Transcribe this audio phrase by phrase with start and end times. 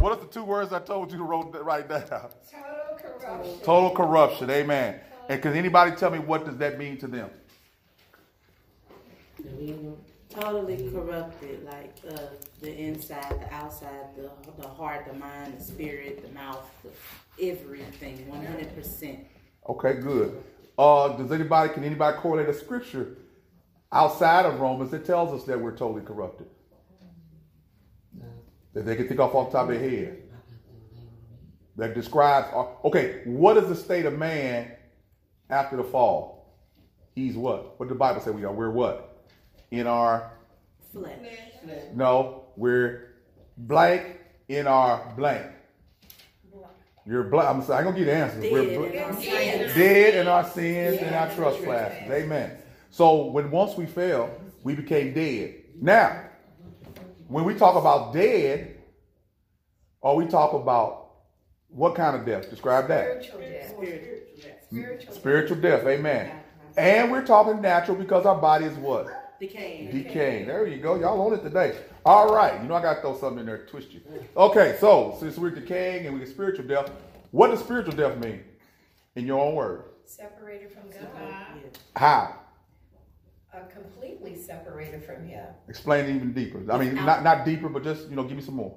[0.00, 2.02] What are the two words I told you to wrote, write down?
[2.08, 2.30] Total
[2.98, 3.60] corruption.
[3.64, 4.50] Total corruption.
[4.50, 5.00] Amen.
[5.28, 7.30] And can anybody tell me what does that mean to them?
[10.28, 12.18] Totally corrupted, like uh,
[12.60, 18.28] the inside, the outside, the the heart, the mind, the spirit, the mouth, the, everything,
[18.28, 19.20] one hundred percent.
[19.66, 20.42] Okay, good.
[20.76, 23.16] Uh, does anybody can anybody correlate a scripture
[23.92, 26.48] outside of Romans that tells us that we're totally corrupted?
[28.76, 30.22] That they can think off off the top of their head.
[31.76, 34.70] That describes uh, okay, what is the state of man
[35.48, 36.54] after the fall?
[37.14, 37.80] He's what?
[37.80, 38.52] What did the Bible say we are?
[38.52, 39.24] We're what?
[39.70, 40.30] In our
[40.92, 41.16] Flesh.
[41.94, 43.14] No, we're
[43.56, 45.46] blank in our blank.
[47.06, 47.48] You're blank.
[47.48, 48.52] I'm sorry, I ain't gonna give you the answers.
[48.52, 49.74] We're Dead bl- in our sins.
[49.74, 52.10] dead in our sins and our trespasses.
[52.10, 52.58] Amen.
[52.90, 54.28] So when once we fell,
[54.64, 55.54] we became dead.
[55.80, 56.24] Now,
[57.28, 58.76] when we talk about dead,
[60.00, 61.10] or we talk about
[61.68, 62.48] what kind of death?
[62.50, 63.24] Describe that.
[63.24, 63.74] Spiritual death.
[64.68, 65.14] Spiritual.
[65.14, 65.86] Spiritual death.
[65.86, 66.40] Amen.
[66.76, 69.08] And we're talking natural because our body is what?
[69.40, 69.90] Decaying.
[69.90, 70.46] Decaying.
[70.46, 70.94] There you go.
[70.94, 71.76] Y'all on it today.
[72.04, 72.60] All right.
[72.62, 74.00] You know I got to throw something in there to twist you.
[74.36, 76.90] Okay, so since we're decaying and we get spiritual death,
[77.32, 78.42] what does spiritual death mean?
[79.14, 79.84] In your own word.
[80.04, 81.46] Separated from God.
[81.96, 82.36] How?
[83.56, 85.46] Uh, completely separated from Him.
[85.68, 86.60] Explain even deeper.
[86.70, 88.76] I mean, not not deeper, but just you know, give me some more.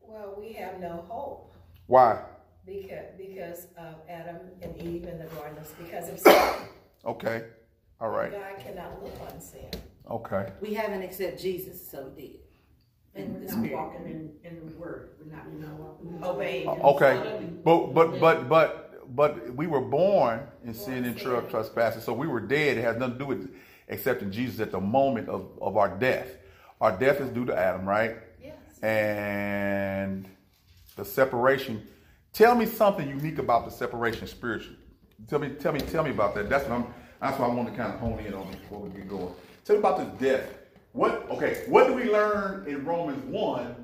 [0.00, 1.54] Well, we have no hope
[1.86, 2.22] Why?
[2.64, 5.56] because because of Adam and Eve in the garden.
[5.78, 6.52] Because of sin.
[7.04, 7.44] Okay.
[8.00, 8.32] All right.
[8.32, 9.70] God cannot look on sin.
[10.10, 10.52] Okay.
[10.60, 12.40] We haven't accepted Jesus, so we did.
[13.14, 15.10] And we're the not walking in, in the word.
[15.20, 16.68] We're not, you know, obeying.
[16.68, 17.46] Okay.
[17.62, 22.26] But but but but but we were born in sin and tr- trespasses, so we
[22.26, 22.78] were dead.
[22.78, 23.54] It has nothing to do with
[23.88, 26.28] accepting Jesus at the moment of, of our death.
[26.80, 28.16] Our death is due to Adam, right?
[28.42, 28.54] Yes.
[28.82, 30.26] and
[30.96, 31.86] the separation.
[32.32, 34.76] Tell me something unique about the separation spiritually.
[35.28, 36.48] Tell me, tell me, tell me about that.
[36.48, 36.86] That's what I'm.
[37.20, 39.32] That's what I want to kind of hone in on before we get going.
[39.64, 40.50] Tell me about this death.
[40.92, 41.26] What?
[41.30, 41.62] Okay.
[41.68, 43.74] What do we learn in Romans one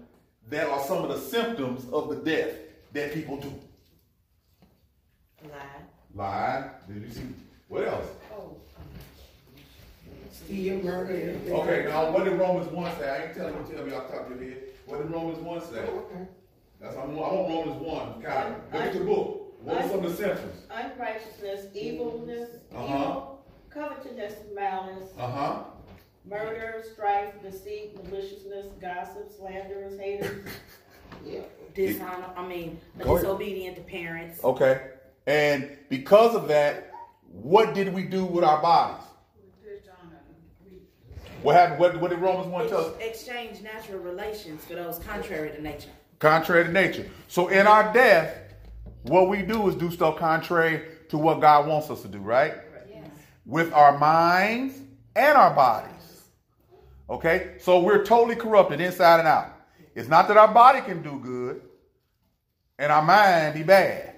[0.49, 2.55] that are some of the symptoms of the death
[2.93, 3.53] that people do?
[5.45, 5.51] Lie.
[6.15, 6.71] Lie.
[6.87, 7.23] Did you see?
[7.69, 8.07] What else?
[10.33, 11.35] Steal, murder.
[11.49, 11.85] Okay.
[11.89, 13.09] Now, what did Romans one say?
[13.09, 13.75] I ain't telling you.
[13.75, 14.63] Tell me off the top of your head.
[14.87, 15.81] What did Romans one say?
[15.81, 16.27] Okay.
[16.81, 18.23] That's I want, I want Romans one.
[18.23, 19.37] Kind of look at your book.
[19.63, 20.63] What are some of the symptoms?
[20.71, 22.85] unrighteousness, evilness, Uh-huh.
[22.87, 25.63] evil, covetousness, malice, Uh huh.
[26.25, 30.47] murder, strife, deceit, maliciousness, gossip, slanderers, haters.
[31.27, 31.41] yeah.
[31.75, 32.31] Dishonor.
[32.37, 33.23] I mean, Go ahead.
[33.27, 34.43] disobedient to parents.
[34.43, 34.81] Okay.
[35.27, 36.91] And because of that,
[37.31, 39.05] what did we do with our bodies?
[41.43, 41.81] What happened?
[41.81, 42.97] What, what did Romans 1 tell us?
[43.01, 45.89] Exchange natural relations for those contrary to nature.
[46.19, 47.09] Contrary to nature.
[47.29, 48.37] So in our death,
[49.03, 52.55] what we do is do stuff contrary to what God wants us to do, right?
[52.89, 53.09] Yes.
[53.47, 54.79] With our minds
[55.17, 56.25] and our bodies.
[57.09, 57.57] Okay?
[57.61, 59.57] So we're totally corrupted inside and out.
[59.95, 61.63] It's not that our body can do good
[62.79, 64.17] and our mind be bad.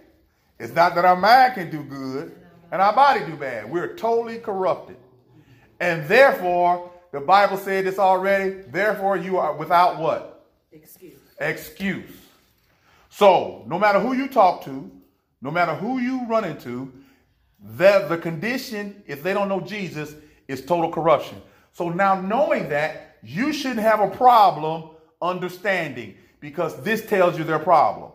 [0.58, 2.36] It's not that our mind can do good
[2.70, 3.70] and our body do bad.
[3.70, 4.96] We're totally corrupted.
[5.80, 10.48] And therefore, the Bible said this already, therefore you are without what?
[10.72, 11.18] Excuse.
[11.38, 12.10] excuse.
[13.10, 14.90] So, no matter who you talk to,
[15.42, 16.90] no matter who you run into,
[17.76, 20.14] the, the condition, if they don't know Jesus,
[20.48, 21.40] is total corruption.
[21.72, 24.90] So now knowing that, you shouldn't have a problem
[25.20, 28.10] understanding because this tells you their problem.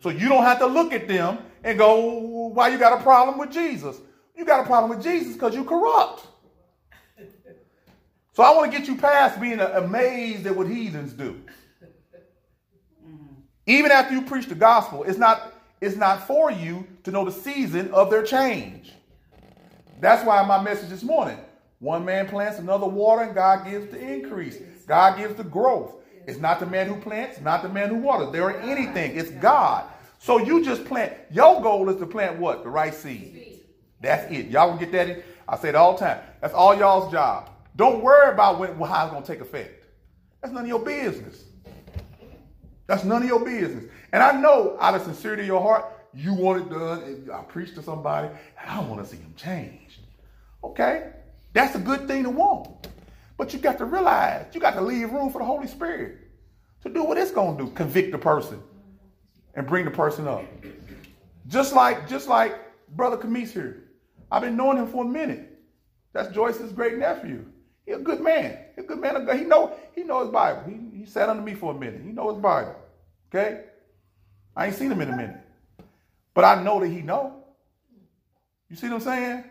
[0.00, 3.38] So you don't have to look at them and go, why you got a problem
[3.38, 3.98] with Jesus?
[4.36, 6.26] You got a problem with Jesus because you corrupt.
[8.32, 11.40] So I want to get you past being amazed at what heathens do
[13.06, 13.34] mm-hmm.
[13.66, 17.32] even after you preach the gospel, it's not it's not for you to know the
[17.32, 18.92] season of their change.
[20.00, 21.38] That's why my message this morning:
[21.80, 24.58] one man plants, another water, and God gives the increase.
[24.86, 25.96] God gives the growth.
[26.26, 28.30] It's not the man who plants, not the man who waters.
[28.32, 29.16] There are anything.
[29.16, 29.84] It's God.
[30.18, 31.12] So you just plant.
[31.32, 32.62] Your goal is to plant what?
[32.62, 33.60] The right seed.
[34.00, 34.46] That's it.
[34.46, 35.22] Y'all gonna get that in?
[35.48, 36.20] I say it all the time.
[36.40, 37.50] That's all y'all's job.
[37.76, 39.86] Don't worry about when, how it's gonna take effect.
[40.40, 41.44] That's none of your business.
[42.86, 43.84] That's none of your business.
[44.12, 47.74] And I know out of sincerity of your heart, you want it done, I preach
[47.74, 50.00] to somebody, and I want to see them changed.
[50.62, 51.12] Okay?
[51.52, 52.88] That's a good thing to want.
[53.36, 56.18] But you got to realize you got to leave room for the Holy Spirit
[56.82, 58.62] to do what it's gonna do, convict the person
[59.54, 60.44] and bring the person up.
[61.48, 62.58] Just like, just like
[62.94, 63.84] Brother Camise here.
[64.30, 65.58] I've been knowing him for a minute.
[66.12, 67.44] That's Joyce's great nephew.
[67.92, 68.58] A good man.
[68.76, 69.26] A good man.
[69.38, 70.62] He know, he know his Bible.
[70.66, 72.02] He, he sat under me for a minute.
[72.04, 72.76] He know his Bible.
[73.28, 73.64] Okay?
[74.56, 75.36] I ain't seen him in a minute.
[76.34, 77.44] But I know that he know.
[78.68, 79.44] You see what I'm saying?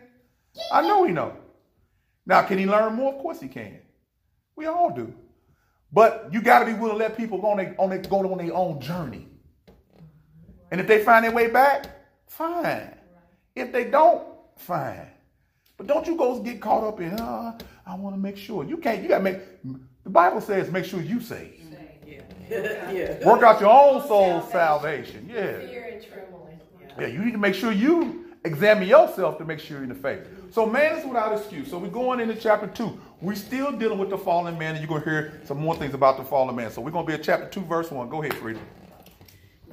[0.72, 1.36] I know he know.
[2.26, 3.14] Now, can he learn more?
[3.14, 3.78] Of course he can.
[4.56, 5.12] We all do.
[5.92, 8.38] But you got to be willing to let people go on, their, on go on
[8.38, 9.28] their own journey.
[10.70, 11.86] And if they find their way back,
[12.26, 12.94] fine.
[13.54, 15.06] If they don't, fine.
[15.76, 17.58] But don't you go get caught up in, uh,
[17.92, 18.64] I want to make sure.
[18.64, 19.38] You can't, you got to make,
[20.02, 21.60] the Bible says make sure you save.
[22.48, 23.26] yeah.
[23.26, 25.28] Work out your own soul salvation.
[25.30, 25.58] Yeah.
[25.58, 26.60] Fear and trembling.
[26.98, 29.94] Yeah, you need to make sure you examine yourself to make sure you're in the
[29.94, 30.26] faith.
[30.50, 31.68] So man is without excuse.
[31.68, 32.98] So we're going into chapter two.
[33.20, 35.92] We're still dealing with the fallen man, and you're going to hear some more things
[35.92, 36.70] about the fallen man.
[36.70, 38.08] So we're going to be at chapter two, verse one.
[38.08, 38.60] Go ahead, Frida.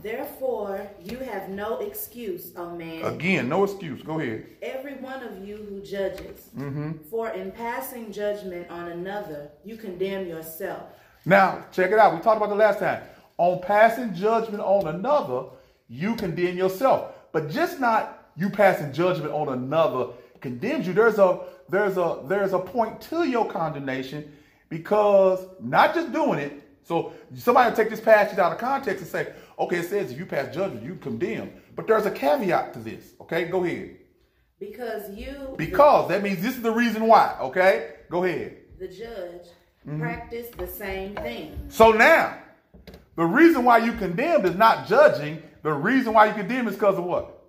[0.02, 3.04] Therefore, you have no excuse, O man.
[3.04, 4.02] Again, no excuse.
[4.02, 4.46] Go ahead.
[4.62, 6.50] Every one of you who judges.
[6.58, 7.04] Mm-hmm.
[7.10, 10.84] For in passing judgment on another, you condemn yourself.
[11.26, 12.16] Now, check it out.
[12.16, 13.04] We talked about the last time.
[13.38, 15.46] On passing judgment on another,
[15.90, 17.14] you condemn yourself.
[17.32, 20.94] But just not you passing judgment on another condemns you.
[20.94, 24.32] There's a there's a there's a point to your condemnation
[24.70, 26.64] because not just doing it.
[26.84, 30.18] So somebody will take this passage out of context and say, okay, it says if
[30.18, 31.52] you pass judgment, you condemn.
[31.76, 33.14] But there's a caveat to this.
[33.22, 33.98] Okay, go ahead.
[34.60, 37.36] Because you, Because that means this is the reason why.
[37.42, 38.58] Okay, go ahead.
[38.80, 39.48] the judge,
[39.88, 40.02] Mm-hmm.
[40.02, 41.58] practice the same thing.
[41.70, 42.38] So now,
[43.16, 45.42] the reason why you condemned is not judging.
[45.64, 47.42] The reason why you condemn is because of what?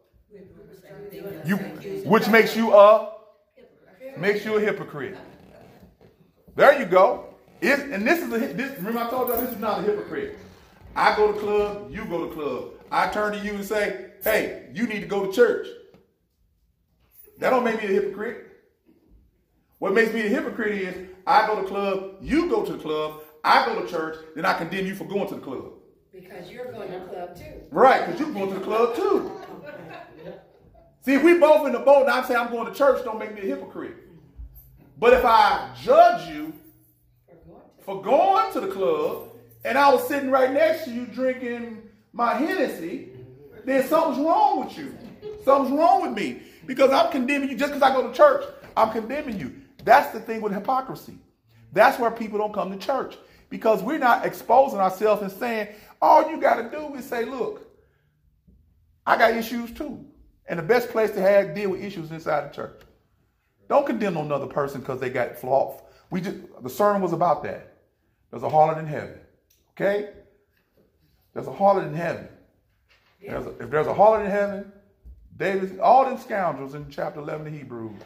[1.45, 3.15] You, which makes you a
[4.17, 5.17] makes you a hypocrite.
[6.55, 7.27] There you go.
[7.63, 8.79] And this is a this.
[8.79, 10.39] Remember, I told you this is not a hypocrite.
[10.95, 12.65] I go to club, you go to club.
[12.91, 15.67] I turn to you and say, "Hey, you need to go to church."
[17.39, 18.47] That don't make me a hypocrite.
[19.79, 23.23] What makes me a hypocrite is I go to club, you go to the club,
[23.43, 25.73] I go to church, then I condemn you for going to the club.
[26.13, 27.63] Because you're going to the club too.
[27.71, 29.33] Right, because you're going to the club too.
[31.03, 33.19] See, if we both in the boat and I say I'm going to church, don't
[33.19, 33.97] make me a hypocrite.
[34.99, 36.53] But if I judge you
[37.81, 39.30] for going to the club
[39.65, 43.11] and I was sitting right next to you drinking my Hennessy,
[43.65, 44.97] then something's wrong with you.
[45.45, 46.43] Something's wrong with me.
[46.67, 48.45] Because I'm condemning you just because I go to church.
[48.77, 49.55] I'm condemning you.
[49.85, 51.19] That's the thing with hypocrisy.
[51.73, 53.17] That's where people don't come to church.
[53.49, 55.69] Because we're not exposing ourselves and saying,
[56.01, 57.67] all you got to do is say, look,
[59.07, 60.05] I got issues too.
[60.47, 62.81] And the best place to have deal with issues inside the church.
[63.69, 65.81] Don't condemn another person because they got flaws.
[66.11, 67.77] We just the sermon was about that.
[68.31, 69.20] There's a harlot in heaven.
[69.81, 70.11] Okay?
[71.33, 72.29] There's a harlot in heaven.
[73.27, 74.73] There's a, if there's a harlot in heaven,
[75.37, 78.01] David, all them scoundrels in chapter 11 of Hebrews,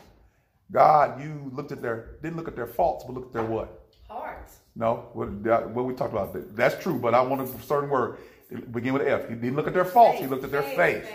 [0.71, 3.89] God, you looked at their, didn't look at their faults, but looked at their what?
[4.09, 4.59] Hearts.
[4.77, 5.31] No, what,
[5.71, 6.55] what we talked about.
[6.55, 8.19] That's true, but I want a certain word.
[8.51, 9.29] It begin with F.
[9.29, 11.09] He didn't look at their faults, he looked at their faith.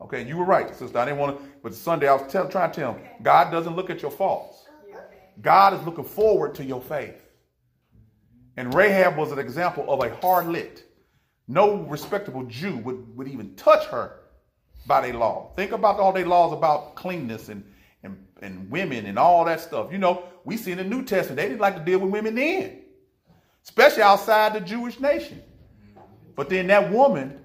[0.00, 0.98] Okay, you were right, sister.
[0.98, 3.74] I didn't want to, but Sunday I was tell, trying to tell him, God doesn't
[3.74, 4.66] look at your faults.
[5.42, 7.19] God is looking forward to your faith.
[8.60, 10.82] And Rahab was an example of a harlot.
[11.48, 14.20] No respectable Jew would, would even touch her
[14.86, 15.50] by their law.
[15.56, 17.64] Think about all their laws about cleanness and,
[18.02, 19.90] and, and women and all that stuff.
[19.90, 22.34] You know, we see in the New Testament, they didn't like to deal with women
[22.34, 22.82] then,
[23.64, 25.42] especially outside the Jewish nation.
[26.36, 27.40] But then that woman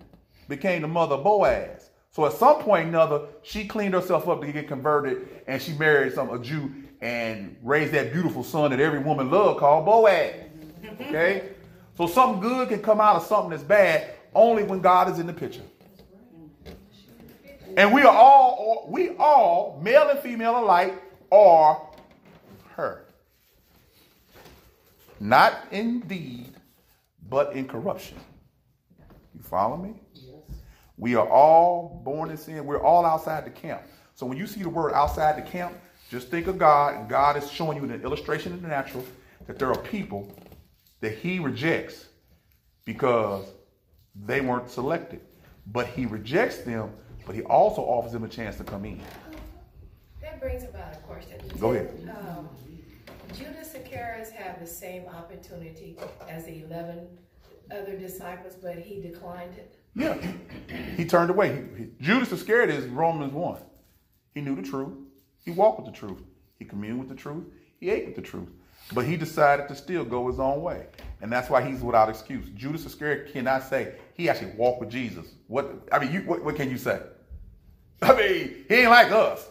[0.50, 1.92] became the mother of Boaz.
[2.12, 5.72] So at some point or another, she cleaned herself up to get converted and she
[5.76, 10.42] married some a Jew and raised that beautiful son that every woman loved called Boaz.
[10.90, 11.50] Okay?
[11.98, 15.28] So something good can come out of something that's bad only when God is in
[15.28, 15.64] the picture.
[17.78, 20.94] And we are all, we all, male and female alike,
[21.32, 21.82] are
[22.76, 23.06] her.
[25.20, 26.54] Not in deed,
[27.30, 28.18] but in corruption.
[29.34, 29.94] You follow me?
[30.98, 32.66] We are all born in sin.
[32.66, 33.82] We're all outside the camp.
[34.14, 35.74] So when you see the word outside the camp,
[36.10, 39.04] just think of God, and God is showing you an illustration in the natural
[39.48, 40.32] that there are people
[41.02, 42.08] that He rejects
[42.86, 43.46] because
[44.26, 45.22] they weren't selected.
[45.68, 46.92] But He rejects them,
[47.26, 49.02] but He also offers them a chance to come in.
[50.22, 51.40] That brings about a question.
[51.60, 52.16] Go ahead.
[52.28, 52.50] Um,
[53.36, 55.98] Judas Iscariot have the same opportunity
[56.30, 57.08] as the eleven
[57.72, 59.76] other disciples, but he declined it.
[59.96, 60.18] Yeah.
[60.96, 61.66] He turned away.
[61.78, 63.58] He, he- Judas Iscariot is Romans 1.
[64.34, 64.94] He knew the truth.
[65.44, 66.22] He walked with the truth.
[66.60, 67.46] He communed with the truth.
[67.80, 68.50] He ate with the truth.
[68.94, 70.88] But he decided to still go his own way.
[71.22, 72.46] And that's why he's without excuse.
[72.56, 75.26] Judas Iscariot cannot say he actually walked with Jesus.
[75.48, 77.02] What I mean, you, what, what can you say?
[78.02, 79.48] I mean, he ain't like us.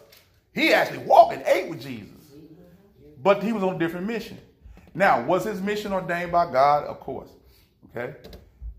[0.53, 2.11] He actually walked and ate with Jesus.
[3.21, 4.37] But he was on a different mission.
[4.93, 6.85] Now, was his mission ordained by God?
[6.85, 7.29] Of course.
[7.89, 8.15] Okay?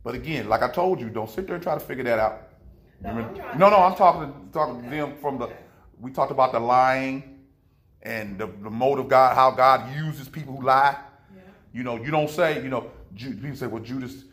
[0.03, 2.43] But again, like I told you, don't sit there and try to figure that out.
[3.03, 3.13] No,
[3.59, 5.51] no, no, I'm talking to, talking to them from the.
[6.01, 7.36] We talked about the lying
[8.07, 10.97] and the, the mode of God, how God uses people who lie.
[11.73, 14.25] You know, you don't say, you know, people say, well, Judas,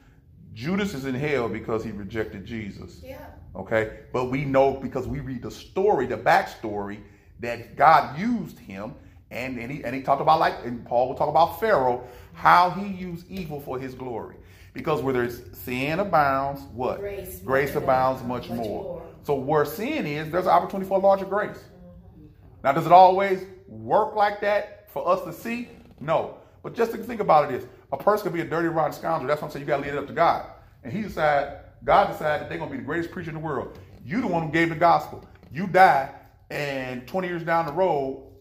[0.53, 3.01] Judas is in hell because he rejected Jesus.
[3.03, 3.25] Yeah.
[3.55, 6.99] Okay, but we know because we read the story, the backstory,
[7.39, 8.93] that God used him,
[9.29, 12.69] and and he and he talked about like, and Paul will talk about Pharaoh, how
[12.69, 14.35] he used evil for his glory.
[14.73, 18.83] Because where there's sin abounds, what Grace grace abounds much, much more.
[18.83, 19.03] more.
[19.23, 21.57] So where sin is, there's an opportunity for a larger grace.
[21.57, 22.25] Mm-hmm.
[22.63, 25.69] Now, does it always work like that for us to see?
[25.99, 26.37] No.
[26.61, 29.27] But just to think about it is, a person could be a dirty, rotten scoundrel.
[29.27, 29.63] That's what I'm saying.
[29.63, 30.47] You got to leave it up to God.
[30.83, 33.41] And he decided, God decided that they're going to be the greatest preacher in the
[33.41, 33.77] world.
[34.05, 35.27] You the one who gave the gospel.
[35.51, 36.09] You die,
[36.49, 38.31] and 20 years down the road,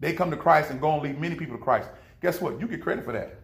[0.00, 1.88] they come to Christ and go and lead many people to Christ.
[2.20, 2.58] Guess what?
[2.60, 3.40] You get credit for that.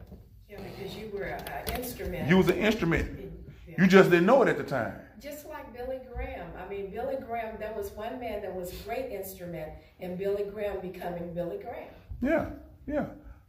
[0.48, 2.28] Yeah, because you were an instrument.
[2.28, 3.32] You was an instrument.
[3.76, 4.94] You just didn't know it at the time.
[5.24, 6.46] Just like Billy Graham.
[6.58, 10.44] I mean, Billy Graham, there was one man that was a great instrument in Billy
[10.44, 11.88] Graham becoming Billy Graham.
[12.20, 12.50] Yeah,
[12.86, 13.06] yeah.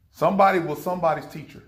[0.10, 1.62] Somebody was somebody's teacher.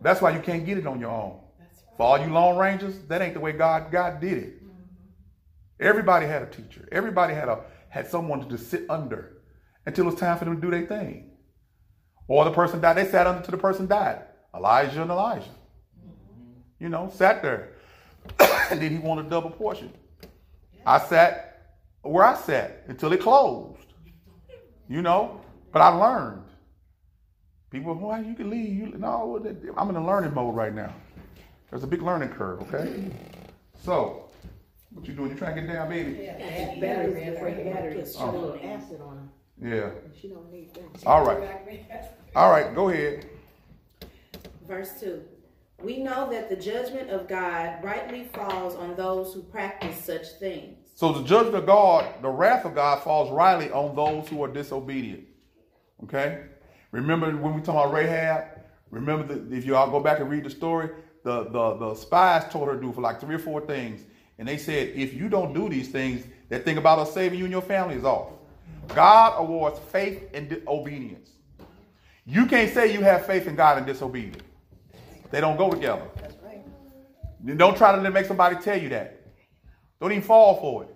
[0.00, 1.40] That's why you can't get it on your own.
[1.58, 1.68] Right.
[1.96, 4.64] For all you Lone Rangers, that ain't the way God God did it.
[4.64, 5.80] Mm-hmm.
[5.80, 6.88] Everybody had a teacher.
[6.92, 9.38] Everybody had a had someone to just sit under
[9.86, 11.32] until it's time for them to do their thing.
[12.28, 12.96] Or the person died.
[12.96, 14.22] They sat under till the person died.
[14.54, 15.48] Elijah and Elisha.
[15.48, 16.52] Mm-hmm.
[16.78, 17.72] You know, sat there.
[18.70, 19.92] and then he wanted a double portion.
[20.84, 23.78] I sat where I sat until it closed.
[24.88, 25.40] You know,
[25.72, 26.42] but I learned.
[27.70, 28.72] People, why you can leave?
[28.72, 29.44] You no,
[29.76, 30.94] I'm in a learning mode right now.
[31.70, 33.10] There's a big learning curve, okay?
[33.82, 34.30] So,
[34.92, 35.30] what you doing?
[35.32, 36.20] You trying to get down, baby?
[36.22, 37.64] Yeah, add Batteries, battery in before there.
[37.66, 38.30] you gotta put Oh.
[38.30, 39.30] little acid on
[39.60, 39.90] Yeah.
[40.20, 41.04] She don't need that.
[41.06, 41.50] All right.
[42.36, 42.72] All right.
[42.74, 43.26] Go ahead.
[44.68, 45.22] Verse 2.
[45.82, 50.78] We know that the judgment of God rightly falls on those who practice such things.
[50.94, 54.48] So the judgment of God, the wrath of God, falls rightly on those who are
[54.48, 55.24] disobedient.
[56.04, 56.44] Okay.
[56.92, 58.44] Remember when we talk about Rahab?
[58.90, 60.90] Remember that if you all go back and read the story,
[61.24, 64.02] the, the the spies told her to do for like three or four things,
[64.38, 67.44] and they said if you don't do these things, that thing about us saving you
[67.44, 68.30] and your family is off.
[68.94, 71.30] God awards faith and di- obedience.
[72.24, 74.42] You can't say you have faith in God and disobedience.
[75.30, 76.06] They don't go together.
[76.20, 76.64] That's right.
[77.56, 79.20] Don't try to make somebody tell you that.
[80.00, 80.90] Don't even fall for it.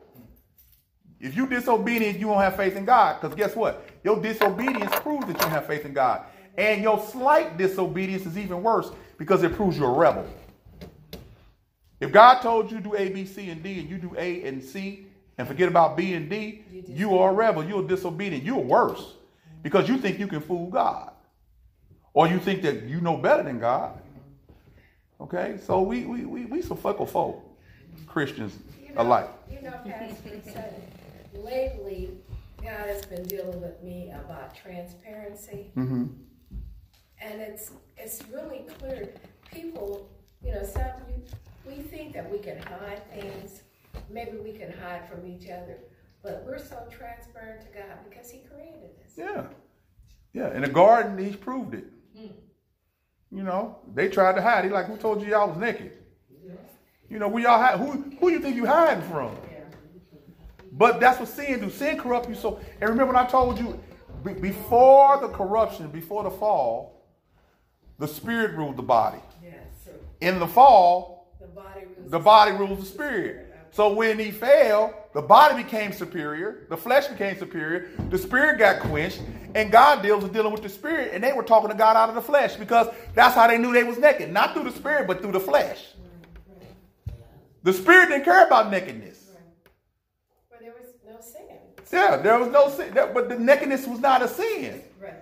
[1.21, 3.21] If you disobedient, you won't have faith in God.
[3.21, 3.87] Because guess what?
[4.03, 6.25] Your disobedience proves that you don't have faith in God.
[6.57, 10.27] And your slight disobedience is even worse because it proves you're a rebel.
[12.01, 14.45] If God told you to do A, B, C, and D, and you do A
[14.45, 15.07] and C
[15.37, 17.65] and forget about B and D, you are a rebel.
[17.65, 18.43] You're disobedient.
[18.43, 19.15] You're worse
[19.63, 21.13] because you think you can fool God.
[22.15, 24.01] Or you think that you know better than God.
[25.21, 25.59] Okay?
[25.63, 27.43] So we we we, we some fuckle folk,
[28.07, 29.31] Christians You know, alike.
[29.51, 32.11] You know, Pastor, so lately,
[32.63, 35.71] God has been dealing with me about transparency.
[35.77, 36.07] Mm-hmm.
[37.23, 39.11] And it's it's really clear.
[39.53, 40.09] People,
[40.45, 41.23] you know, some you,
[41.67, 43.63] we think that we can hide things.
[44.09, 45.77] Maybe we can hide from each other,
[46.23, 49.13] but we're so transparent to God because He created us.
[49.17, 49.45] Yeah.
[50.33, 50.55] Yeah.
[50.55, 51.85] In the garden, he's proved it.
[53.33, 54.65] You know, they tried to hide.
[54.65, 55.93] He like, who told you y'all was naked?
[57.09, 57.79] You know, where y'all hide?
[57.79, 59.37] Who who you think you hiding from?
[60.73, 61.71] But that's what sin do.
[61.71, 62.61] Sin corrupt you so.
[62.81, 63.79] And remember when I told you,
[64.25, 67.05] be- before the corruption, before the fall,
[67.99, 69.19] the spirit ruled the body.
[69.43, 69.55] Yes.
[70.21, 72.11] In the fall, The body rules.
[72.11, 73.47] the body rules the spirit.
[73.73, 78.81] So when he fell, the body became superior, the flesh became superior, the spirit got
[78.81, 79.21] quenched,
[79.55, 82.09] and God deals with dealing with the spirit, and they were talking to God out
[82.09, 85.07] of the flesh because that's how they knew they was naked, not through the spirit,
[85.07, 85.87] but through the flesh.
[87.63, 89.31] The spirit didn't care about nakedness.
[90.49, 91.57] Where there was no sin.
[91.93, 94.83] Yeah, there was no sin, there- but the nakedness was not a sin.
[95.01, 95.15] Right.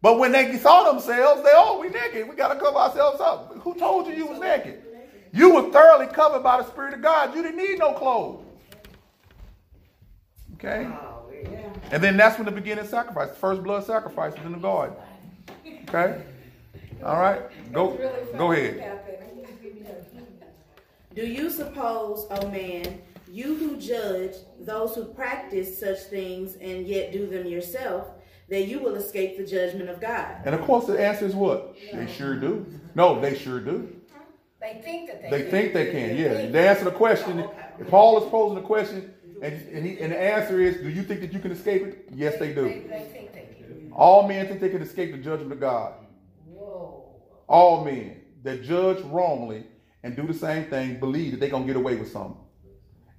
[0.00, 3.56] But when they saw themselves, they oh we naked, we gotta cover ourselves up.
[3.58, 4.82] Who told you you was naked?
[5.32, 7.34] You were thoroughly covered by the Spirit of God.
[7.34, 8.44] You didn't need no clothes.
[10.54, 10.88] Okay?
[11.90, 14.96] And then that's when the beginning sacrifice, the first blood sacrifice is in the garden.
[15.88, 16.22] Okay?
[17.04, 17.42] All right?
[17.72, 19.00] Go really go ahead.
[21.14, 23.00] Do you suppose, O man,
[23.30, 28.08] you who judge those who practice such things and yet do them yourself,
[28.48, 30.38] that you will escape the judgment of God?
[30.44, 31.76] And of course, the answer is what?
[31.92, 32.66] They sure do.
[32.96, 33.94] No, they sure do.
[34.60, 35.50] They think that they They can.
[35.50, 36.16] think they can.
[36.16, 36.46] Yeah.
[36.50, 37.40] They answer the question.
[37.40, 39.13] Oh, if Paul is posing the question,
[39.44, 42.08] and, and, he, and the answer is, do you think that you can escape it?
[42.14, 42.62] Yes, they do.
[42.64, 43.90] they they.
[43.92, 45.92] All men think they can escape the judgment of God.
[46.46, 47.04] Whoa.
[47.46, 49.66] All men that judge wrongly
[50.02, 52.40] and do the same thing believe that they're gonna get away with something.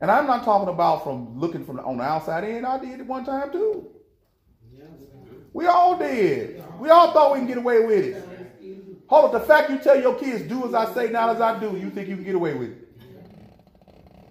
[0.01, 2.65] And I'm not talking about from looking from the, on the outside in.
[2.65, 3.88] I did it one time too.
[5.53, 6.63] We all did.
[6.79, 8.29] We all thought we can get away with it.
[9.08, 11.60] Hold up, the fact you tell your kids do as I say, not as I
[11.60, 12.85] do, you think you can get away with it.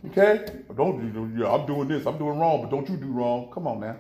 [0.07, 0.45] Okay?
[0.77, 3.51] Don't do yeah, I'm doing this, I'm doing wrong, but don't you do wrong.
[3.53, 3.97] Come on now.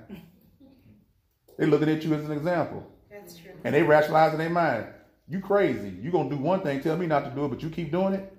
[1.56, 2.84] They're looking at you as an example.
[3.11, 3.52] That's true.
[3.64, 4.87] And they rationalize in their mind.
[5.28, 5.96] You crazy.
[6.00, 8.14] You gonna do one thing, tell me not to do it, but you keep doing
[8.14, 8.37] it.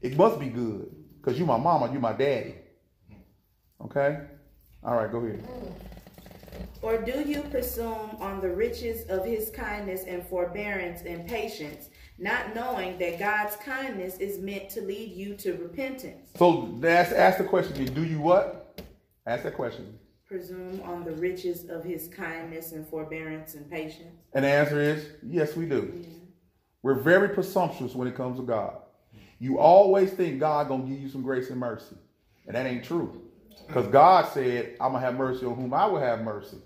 [0.00, 0.94] It must be good.
[1.20, 2.56] Because you my mama, you my daddy.
[3.82, 4.20] Okay?
[4.82, 5.46] All right, go ahead.
[6.82, 12.54] Or do you presume on the riches of his kindness and forbearance and patience, not
[12.54, 16.30] knowing that God's kindness is meant to lead you to repentance?
[16.36, 17.94] So ask, ask the question again.
[17.94, 18.80] Do you what?
[19.26, 19.98] Ask that question.
[20.26, 24.14] Presume on the riches of his kindness and forbearance and patience?
[24.32, 26.04] And the answer is yes, we do.
[26.82, 28.78] We're very presumptuous when it comes to God.
[29.38, 31.96] You always think God gonna give you some grace and mercy,
[32.46, 33.22] and that ain't true.
[33.66, 36.58] Because God said, "I'm gonna have mercy on whom I will have mercy."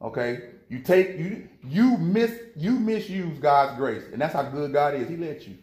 [0.00, 4.94] Okay, you take you you miss you misuse God's grace, and that's how good God
[4.94, 5.08] is.
[5.08, 5.56] He let you.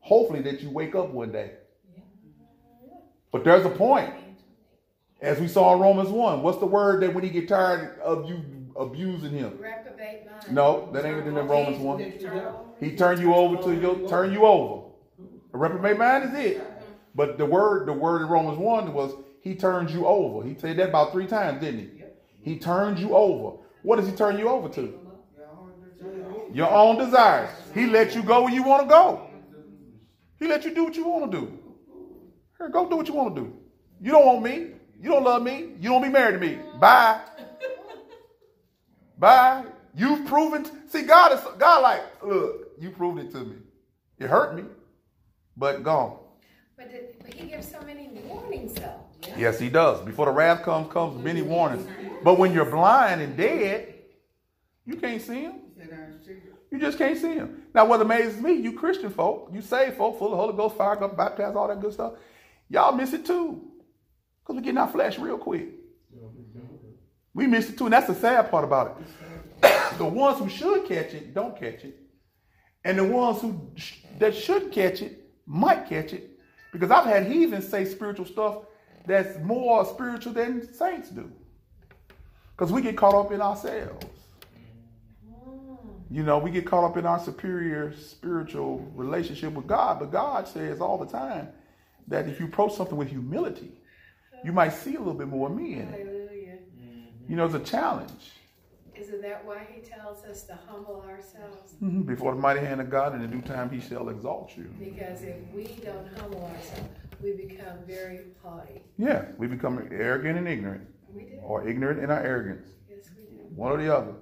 [0.00, 1.52] Hopefully, that you wake up one day.
[3.32, 4.12] But there's a point,
[5.20, 6.42] as we saw in Romans one.
[6.42, 8.42] What's the word that when he get tired of you
[8.76, 9.58] abusing him?
[10.50, 11.98] No, that ain't in Romans one.
[12.80, 14.86] He turned you over to your turn you over.
[15.54, 16.62] A reprobate mind is it.
[17.14, 20.46] But the word, the word in Romans 1 was he turns you over.
[20.46, 21.95] He said that about three times, didn't he?
[22.46, 23.56] He turns you over.
[23.82, 25.00] What does he turn you over to?
[26.52, 27.50] Your own desires.
[27.74, 29.28] He let you go where you want to go.
[30.38, 31.58] He let you do what you want to do.
[32.56, 33.52] Here, go do what you want to do.
[34.00, 34.74] You don't want me.
[35.02, 35.72] You don't love me.
[35.80, 36.60] You don't be married to me.
[36.78, 37.20] Bye.
[39.18, 39.64] Bye.
[39.96, 40.64] You've proven.
[40.88, 41.82] See, God is God.
[41.82, 43.56] Like, look, you proved it to me.
[44.20, 44.62] It hurt me,
[45.56, 46.18] but gone.
[46.76, 49.05] But, did, but he gives so many warnings, though.
[49.36, 50.00] Yes, He does.
[50.02, 51.86] Before the wrath comes, comes many warnings.
[52.22, 53.94] But when you're blind and dead,
[54.84, 55.54] you can't see Him.
[56.70, 57.62] You just can't see Him.
[57.74, 61.02] Now, what amazes me, you Christian folk, you saved folk, full of Holy Ghost, fire,
[61.02, 62.14] up, baptized, all that good stuff,
[62.68, 63.62] y'all miss it too,
[64.42, 65.68] because we get in our flesh real quick.
[67.34, 68.98] We miss it too, and that's the sad part about
[69.62, 69.72] it.
[69.98, 71.98] the ones who should catch it don't catch it,
[72.84, 76.38] and the ones who sh- that should catch it might catch it,
[76.72, 78.56] because I've had heathens say spiritual stuff
[79.06, 81.30] that's more spiritual than saints do,
[82.56, 84.06] because we get caught up in ourselves.
[86.08, 90.46] You know, we get caught up in our superior spiritual relationship with God, but God
[90.46, 91.48] says all the time
[92.06, 93.72] that if you approach something with humility,
[94.44, 96.06] you might see a little bit more of me in it.
[97.28, 98.30] You know, it's a challenge.
[98.98, 101.74] Isn't that why he tells us to humble ourselves?
[101.82, 102.06] Mhm.
[102.06, 104.64] Before the mighty hand of God, in the due time, he shall exalt you.
[104.78, 106.88] Because if we don't humble ourselves,
[107.22, 108.82] we become very haughty.
[108.96, 111.38] Yeah, we become arrogant and ignorant, We do.
[111.42, 112.68] or ignorant in our arrogance.
[112.88, 113.42] Yes, we do.
[113.54, 114.14] One or the other,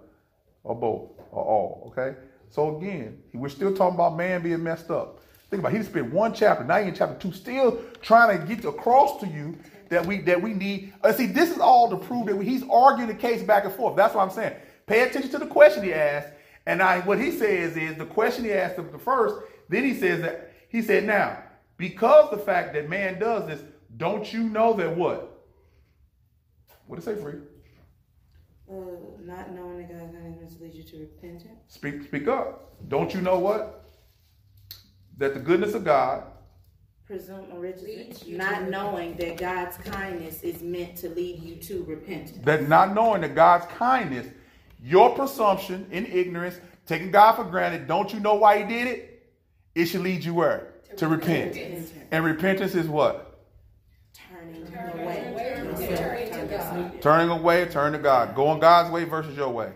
[0.65, 1.85] or both, or all.
[1.93, 2.17] Okay.
[2.51, 5.21] So again, we're still talking about man being messed up.
[5.51, 5.79] Think about it.
[5.79, 9.57] he spent one chapter, now in chapter two, still trying to get across to you
[9.89, 10.93] that we that we need.
[11.03, 13.73] Uh, see, this is all to prove that we, he's arguing the case back and
[13.75, 13.95] forth.
[13.97, 14.55] That's what I'm saying.
[14.87, 16.29] Pay attention to the question he asked,
[16.67, 19.37] and I what he says is the question he asked him the first.
[19.69, 21.39] Then he says that he said, now
[21.77, 23.61] because the fact that man does this,
[23.97, 25.47] don't you know that what?
[26.87, 27.41] What did it say, free?
[28.71, 28.75] Uh,
[29.21, 31.61] not knowing that God's kindness leads you to repentance.
[31.69, 32.73] Speak, speak up.
[32.89, 33.89] Don't you know what?
[35.19, 36.25] That the goodness of God,
[37.07, 42.43] Presume on riches, not knowing that God's kindness is meant to lead you to repentance.
[42.47, 44.27] that not knowing that God's kindness,
[44.85, 49.27] your presumption in ignorance, taking God for granted, don't you know why He did it?
[49.75, 50.75] It should lead you where?
[50.99, 51.57] To repent.
[52.11, 53.41] And repentance is what?
[54.13, 55.33] Turning Turning away.
[55.33, 57.03] away, turning to God.
[57.03, 58.35] Turning away, turn to God.
[58.35, 59.73] Going God's way versus your way.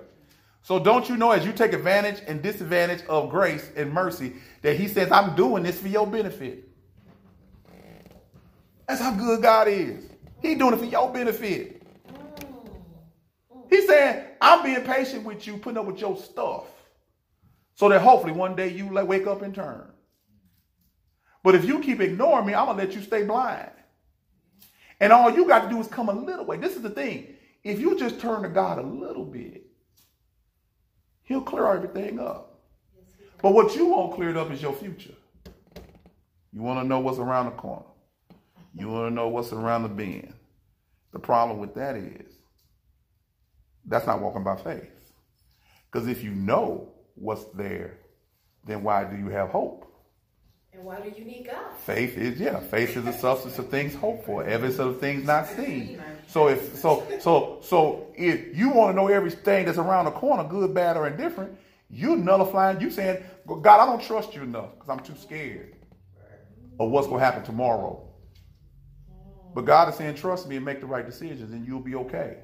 [0.62, 4.76] So don't you know as you take advantage and disadvantage of grace and mercy that
[4.76, 6.68] He says, I'm doing this for your benefit.
[8.86, 10.04] That's how good God is.
[10.42, 11.77] He doing it for your benefit.
[13.68, 16.66] He's said, I'm being patient with you, putting up with your stuff.
[17.74, 19.90] So that hopefully one day you like wake up and turn.
[21.44, 23.70] But if you keep ignoring me, I'm gonna let you stay blind.
[25.00, 26.56] And all you got to do is come a little way.
[26.56, 27.36] This is the thing.
[27.62, 29.64] If you just turn to God a little bit,
[31.22, 32.60] He'll clear everything up.
[33.42, 35.14] But what you want cleared up is your future.
[36.52, 37.84] You want to know what's around the corner.
[38.74, 40.32] You want to know what's around the bend.
[41.12, 42.37] The problem with that is
[43.88, 44.90] that's not walking by faith.
[45.90, 47.98] Because if you know what's there,
[48.64, 49.86] then why do you have hope?
[50.72, 51.76] And why do you need God?
[51.78, 55.46] Faith is yeah, faith is the substance of things hoped for, evidence of things not
[55.48, 56.00] seen.
[56.28, 60.44] So if so so so if you want to know everything that's around the corner,
[60.44, 61.58] good, bad, or indifferent,
[61.90, 65.74] you nullifying, you saying, God, I don't trust you enough because I'm too scared
[66.78, 68.04] of what's gonna happen tomorrow.
[69.54, 72.36] But God is saying, trust me and make the right decisions, and you'll be okay.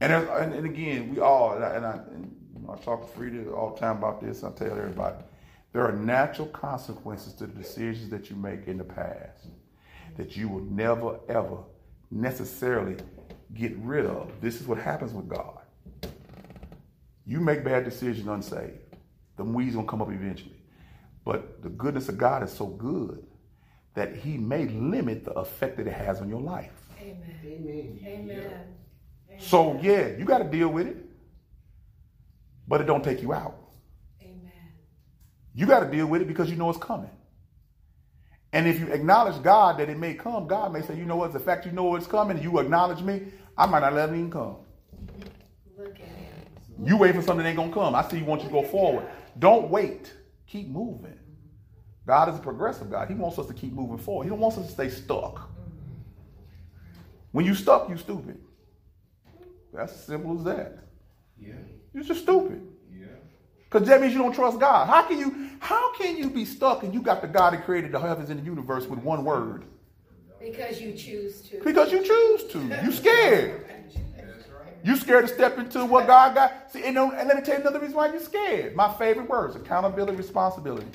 [0.00, 3.06] And, and, and again, we all, and I, and I, and, you know, I talk
[3.06, 4.44] to Frida all the time about this.
[4.44, 5.16] I tell everybody,
[5.72, 9.46] there are natural consequences to the decisions that you make in the past
[10.16, 11.58] that you will never, ever
[12.10, 12.96] necessarily
[13.54, 14.30] get rid of.
[14.40, 15.60] This is what happens with God.
[17.26, 18.78] You make bad decisions unsaved.
[19.36, 20.62] The weeds gonna come up eventually.
[21.24, 23.26] But the goodness of God is so good
[23.94, 26.72] that He may limit the effect that it has on your life.
[27.00, 27.36] Amen.
[27.44, 27.98] Amen.
[28.06, 28.74] Amen.
[29.38, 30.96] So yeah, you got to deal with it,
[32.66, 33.56] but it don't take you out.
[34.22, 34.52] Amen.
[35.54, 37.10] You got to deal with it because you know it's coming.
[38.52, 41.32] And if you acknowledge God that it may come, God may say, you know what,
[41.32, 43.22] the fact you know it's coming, you acknowledge me,
[43.58, 44.56] I might not let it even come.
[45.78, 46.86] Look at.
[46.86, 47.94] You wait for something that ain't gonna come.
[47.94, 49.06] I see you want you to go forward.
[49.38, 50.12] Don't wait.
[50.46, 51.18] Keep moving.
[52.06, 53.08] God is a progressive God.
[53.08, 54.24] He wants us to keep moving forward.
[54.24, 55.50] He don't want us to stay stuck.
[57.32, 58.38] When you stuck, you stupid.
[59.76, 60.78] That's as simple as that.
[61.38, 61.52] Yeah.
[61.92, 62.66] You're just stupid.
[62.90, 63.06] Yeah.
[63.64, 64.88] Because that means you don't trust God.
[64.88, 67.92] How can you how can you be stuck and you got the God that created
[67.92, 69.64] the heavens and the universe with one word?
[70.40, 71.62] Because you choose to.
[71.62, 72.58] Because you choose to.
[72.84, 73.66] You scared.
[73.68, 74.74] That's right.
[74.84, 76.72] You scared to step into what God got.
[76.72, 78.74] See, and, and let me tell you another reason why you're scared.
[78.74, 80.86] My favorite words: accountability, responsibility.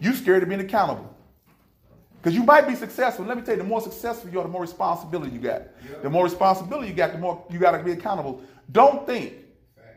[0.00, 1.15] You scared of being accountable.
[2.26, 3.24] Because you might be successful.
[3.24, 5.62] Let me tell you, the more successful you are, the more responsibility you got.
[6.02, 8.42] The more responsibility you got, the more you got to be accountable.
[8.72, 9.34] Don't think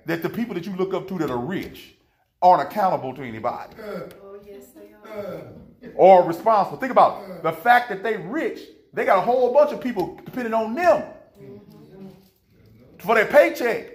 [0.06, 1.96] that the people that you look up to that are rich
[2.40, 4.02] aren't accountable to anybody uh.
[4.24, 5.26] Oh, yes, they are.
[5.26, 5.88] Uh.
[5.96, 6.78] or responsible.
[6.78, 7.42] Think about it.
[7.42, 8.60] the fact that they rich.
[8.94, 11.12] They got a whole bunch of people depending on them
[13.00, 13.88] for their paycheck.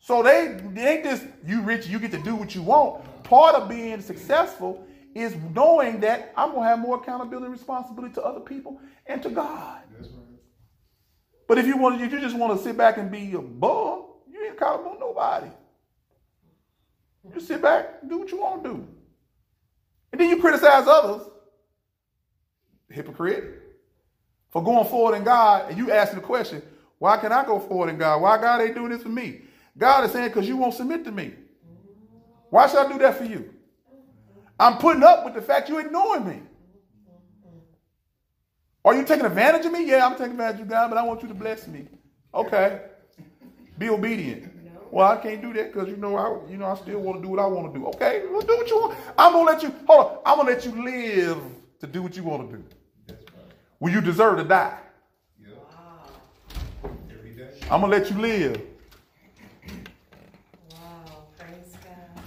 [0.00, 3.04] So they, they ain't just you rich, you get to do what you want.
[3.22, 4.84] Part of being successful
[5.18, 9.30] is knowing that I'm gonna have more accountability and responsibility to other people and to
[9.30, 9.80] God.
[9.98, 10.08] Right.
[11.46, 14.04] But if you want, if you just want to sit back and be a bum,
[14.30, 15.48] you ain't accountable to nobody.
[17.34, 18.88] You sit back, do what you want to do,
[20.12, 21.28] and then you criticize others,
[22.88, 23.62] hypocrite,
[24.50, 26.62] for going forward in God, and you asking the question,
[26.98, 28.22] why can I go forward in God?
[28.22, 29.42] Why God ain't doing this for me?
[29.76, 31.34] God is saying, because you won't submit to me.
[32.50, 33.54] Why should I do that for you?
[34.58, 36.42] I'm putting up with the fact you're ignoring me.
[38.84, 39.84] Are you taking advantage of me?
[39.86, 41.86] Yeah, I'm taking advantage of God, but I want you to bless me.
[42.34, 42.80] Okay.
[43.78, 44.58] Be obedient.
[44.90, 47.22] Well, I can't do that because you know I you know I still want to
[47.22, 47.86] do what I want to do.
[47.88, 48.98] Okay, well do what you want.
[49.18, 50.18] I'm gonna let you hold on.
[50.24, 51.38] I'm gonna let you live
[51.80, 52.64] to do what you want to do.
[53.06, 53.52] That's right.
[53.80, 54.78] Well, you deserve to die.
[57.36, 57.54] Day.
[57.70, 58.60] I'm gonna let you live.
[60.70, 62.24] Wow, praise God.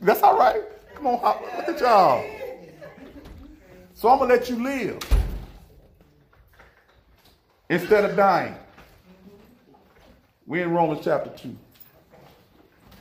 [0.00, 0.62] That's all right.
[0.94, 2.24] Come on, hop- look at y'all.
[3.94, 4.98] So I'm gonna let you live
[7.68, 8.56] instead of dying.
[10.46, 11.56] We're in Romans chapter two.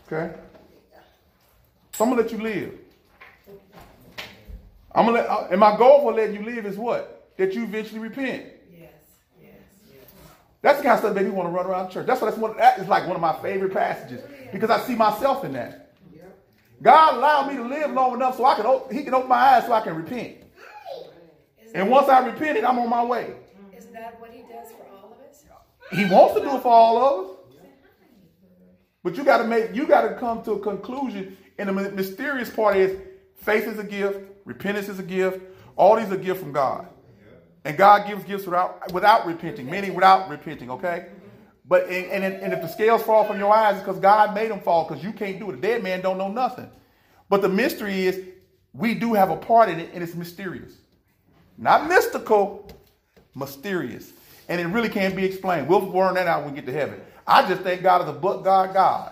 [0.08, 0.34] Okay.
[1.94, 2.78] So I'm gonna let you live.
[4.94, 7.32] I'm gonna let, uh, and my goal for letting you live is what?
[7.38, 8.44] That you eventually repent.
[8.72, 8.92] Yes,
[9.42, 9.52] yes,
[9.90, 10.04] yes.
[10.62, 12.08] That's the kind of stuff that we want to run around church.
[12.08, 12.58] That's what that's one.
[12.58, 15.89] That is like one of my favorite passages because I see myself in that.
[16.82, 18.66] God allowed me to live long enough so I can.
[18.66, 20.38] op- He can open my eyes so I can repent.
[21.76, 23.34] And once I repented, I'm on my way.
[23.78, 25.44] Isn't that what he does for all of us?
[25.92, 27.36] He wants to do it for all of us,
[29.04, 29.74] but you got to make.
[29.76, 31.38] You got to come to a conclusion.
[31.58, 33.00] And the mysterious part is
[33.36, 35.42] faith is a gift, repentance is a gift.
[35.76, 36.88] All these are gifts from God.
[37.66, 41.08] And God gives gifts without without repenting, meaning without repenting, okay?
[41.70, 44.50] But and, and, and if the scales fall from your eyes, it's because God made
[44.50, 45.60] them fall, because you can't do it.
[45.60, 46.70] A dead man don't know nothing.
[47.30, 48.20] But the mystery is
[48.74, 50.74] we do have a part in it, and it's mysterious.
[51.60, 52.68] Not mystical,
[53.36, 54.12] mysterious.
[54.48, 55.68] And it really can't be explained.
[55.68, 57.00] We'll learn that out when we get to heaven.
[57.28, 59.12] I just thank God is a but God God.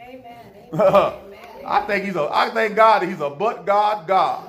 [0.00, 0.24] Amen,
[0.72, 1.14] amen.
[1.66, 2.26] I think he's a.
[2.32, 4.46] I thank God that he's a but God God.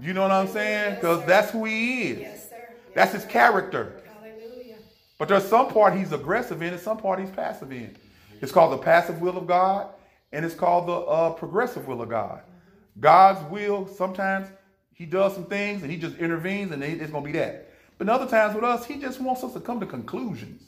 [0.00, 0.96] You know what I'm saying?
[0.96, 2.18] Because that's who he is.
[2.20, 2.68] Yes, sir.
[2.94, 4.02] That's his character.
[5.18, 7.96] But there's some part he's aggressive in and some part he's passive in.
[8.40, 9.88] It's called the passive will of God
[10.32, 12.42] and it's called the uh, progressive will of God.
[13.00, 14.48] God's will, sometimes
[14.92, 17.70] he does some things and he just intervenes and it's going to be that.
[17.98, 20.62] But other times with us, he just wants us to come to conclusions.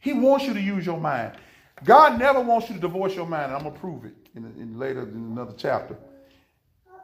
[0.00, 1.36] He wants you to use your mind.
[1.84, 3.46] God never wants you to divorce your mind.
[3.46, 5.96] And I'm going to prove it in, in later in another chapter.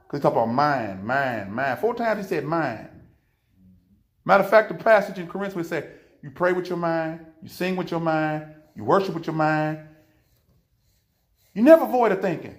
[0.05, 1.79] Because he talk about mind, mind, mind.
[1.81, 2.89] Four times he said mind.
[4.25, 7.77] Matter of fact, the passage in Corinthians said, you pray with your mind, you sing
[7.77, 9.81] with your mind, you worship with your mind.
[11.55, 12.57] You never avoid a thinking.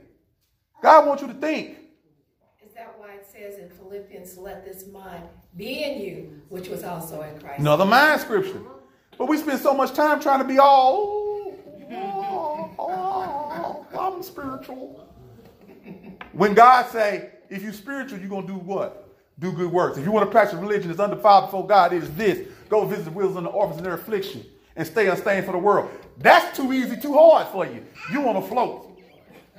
[0.81, 1.77] God wants you to think.
[2.65, 5.23] Is that why it says in Philippians, let this mind
[5.55, 7.59] be in you, which was also in Christ?
[7.59, 8.61] Another mind scripture.
[9.17, 11.53] But we spend so much time trying to be all,
[11.91, 15.05] oh, oh, I'm spiritual.
[16.31, 19.08] When God say, if you're spiritual, you're going to do what?
[19.39, 19.97] Do good works.
[19.97, 22.47] If you want to practice religion that's undefiled before God, it is this.
[22.67, 25.57] Go visit the widows and the orphans in their affliction and stay unstained for the
[25.57, 25.89] world.
[26.17, 27.85] That's too easy, too hard for you.
[28.11, 28.99] You want to float.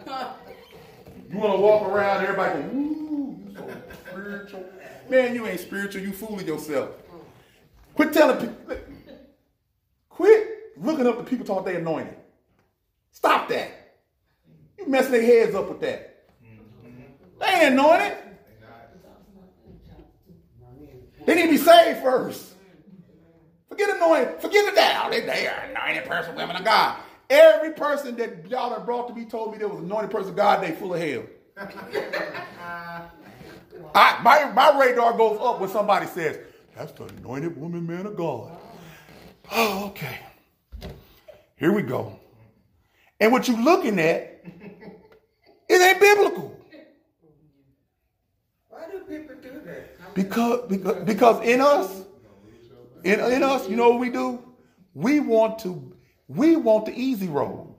[0.07, 3.71] You want to walk around, everybody go, ooh, you so
[4.11, 4.65] spiritual.
[5.09, 6.03] Man, you ain't spiritual.
[6.03, 6.91] You fooling yourself.
[7.95, 8.77] Quit telling people.
[10.09, 12.17] Quit looking up the people talk they anointed.
[13.13, 13.97] Stop that.
[14.79, 16.29] You messing their heads up with that.
[17.39, 18.17] They ain't anointed.
[21.31, 22.55] They need to be saved first.
[23.69, 24.41] Forget anointed.
[24.41, 25.05] Forget that.
[25.07, 26.97] Oh, they, they are anointed person, women of God.
[27.31, 30.37] Every person that y'all have brought to me told me there was anointed person of
[30.37, 31.23] God, they full of hell.
[33.95, 36.41] I, my, my radar goes up when somebody says,
[36.75, 38.51] that's the anointed woman, man of God.
[39.53, 40.19] Oh, okay.
[41.55, 42.19] Here we go.
[43.21, 44.45] And what you're looking at,
[45.69, 46.57] it ain't biblical.
[48.69, 50.10] Why do people do that?
[50.23, 52.05] Because, because, because in us,
[53.05, 54.43] in, in us, you know what we do?
[54.93, 55.97] We want to,
[56.29, 57.77] we want the easy road.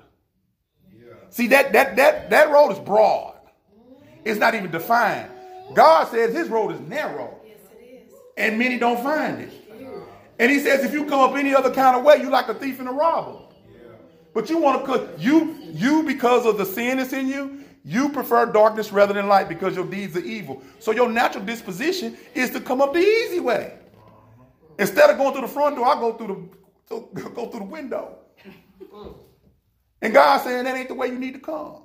[1.29, 3.35] See, that, that, that, that road is broad.
[4.25, 5.29] It's not even defined.
[5.75, 7.37] God says his road is narrow.
[8.37, 9.53] And many don't find it.
[10.39, 12.55] And he says, if you come up any other kind of way, you like a
[12.55, 13.37] thief and a robber.
[14.33, 17.63] But you want to you you because of the sin that's in you.
[17.83, 20.61] You prefer darkness rather than light because your deeds are evil.
[20.79, 23.79] So your natural disposition is to come up the easy way.
[24.77, 26.49] Instead of going through the front door, I go through
[26.89, 28.17] the go through the window.
[30.01, 31.83] And God saying that ain't the way you need to come.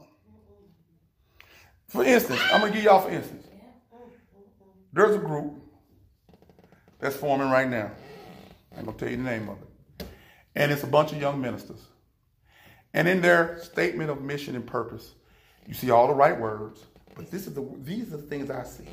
[1.89, 3.47] For instance, I'm gonna give y'all for instance.
[4.93, 5.55] There's a group
[6.99, 7.91] that's forming right now.
[8.77, 10.07] I'm gonna tell you the name of it.
[10.55, 11.81] And it's a bunch of young ministers.
[12.95, 15.15] And in their statement of mission and purpose,
[15.67, 18.65] you see all the right words, but this is the these are the things I
[18.65, 18.89] see.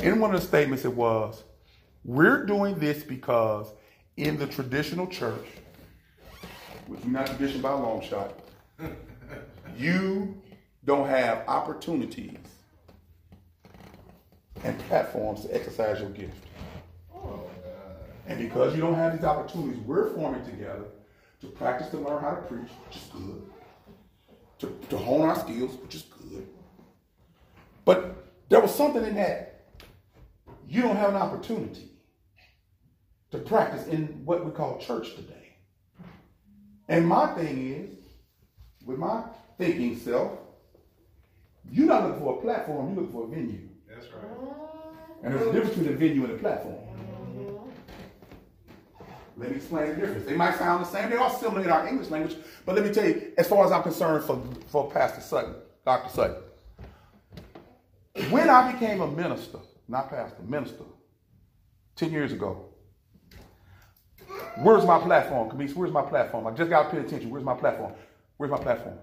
[0.00, 1.42] In one of the statements it was,
[2.04, 3.72] we're doing this because
[4.16, 5.46] in the traditional church,
[6.86, 8.38] which is not tradition by a long shot,
[9.76, 10.40] you
[10.84, 12.38] don't have opportunities
[14.64, 16.44] and platforms to exercise your gift.
[18.26, 20.84] And because you don't have these opportunities, we're forming together
[21.40, 23.42] to practice to learn how to preach, which is good.
[24.58, 26.46] To, to hone our skills, which is good.
[27.84, 29.66] But there was something in that.
[30.68, 31.88] You don't have an opportunity
[33.30, 35.56] to practice in what we call church today.
[36.88, 38.04] And my thing is,
[38.84, 39.22] with my
[39.58, 40.32] thinking self,
[41.70, 43.68] you're not looking for a platform, you're looking for a venue.
[43.88, 44.24] That's right.
[45.22, 46.87] And there's a difference between a venue and a platform.
[49.38, 50.26] Let me explain the difference.
[50.26, 51.10] They might sound the same.
[51.10, 52.36] They're all similar in our English language.
[52.66, 56.10] But let me tell you, as far as I'm concerned for, for Pastor Sutton, Dr.
[56.10, 56.36] Sutton,
[58.30, 60.82] when I became a minister, not pastor, minister,
[61.94, 62.64] 10 years ago,
[64.56, 65.74] where's my platform, Camise?
[65.74, 66.48] Where's my platform?
[66.48, 67.30] I just got to pay attention.
[67.30, 67.92] Where's my platform?
[68.38, 68.98] Where's my platform?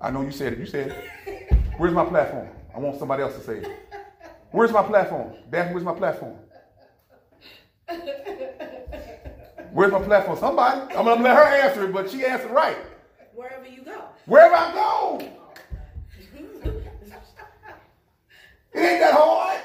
[0.00, 0.58] I know you said it.
[0.58, 0.96] You said
[1.26, 1.54] it.
[1.76, 2.48] Where's my platform?
[2.74, 3.68] I want somebody else to say it.
[4.52, 5.34] Where's my platform?
[5.50, 6.38] Daphne, where's my platform?
[9.74, 10.38] Where's my platform?
[10.38, 10.82] Somebody.
[10.94, 12.76] I'm gonna let her answer it, but she answered right.
[13.34, 14.04] Wherever you go.
[14.24, 15.28] Wherever I go.
[18.72, 19.60] It ain't that hard.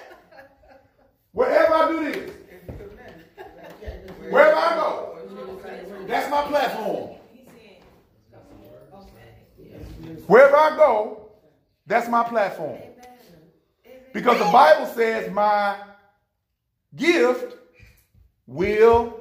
[1.31, 2.31] Wherever I do this.
[4.29, 5.17] Wherever I go.
[6.05, 7.09] That's my platform.
[10.27, 11.31] Wherever I go,
[11.87, 12.79] that's my platform.
[14.13, 15.77] Because the Bible says my
[16.95, 17.57] gift
[18.45, 19.18] will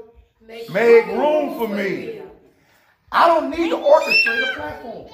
[0.49, 2.23] make room for me.
[3.13, 5.09] I don't need to orchestrate a platform.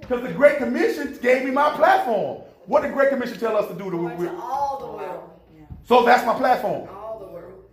[0.00, 2.42] Because the Great Commission gave me my platform.
[2.66, 3.90] What did the Great Commission tell us to do?
[3.90, 5.30] To, Going to all the world,
[5.84, 6.88] so that's my platform.
[6.88, 7.64] all the world.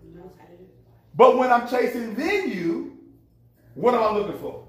[1.16, 2.92] But when I'm chasing venue,
[3.74, 4.66] what am I looking for?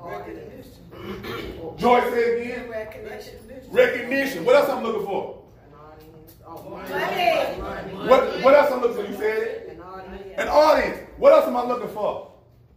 [0.00, 2.68] Oh, Joy said again.
[2.68, 3.34] Recognition.
[3.70, 4.44] Recognition.
[4.44, 5.44] What else I'm looking for?
[6.46, 8.08] Oh, money.
[8.08, 9.10] What What else I'm looking for?
[9.10, 9.67] You said it.
[10.38, 11.00] An audience.
[11.16, 12.30] What else am I looking for?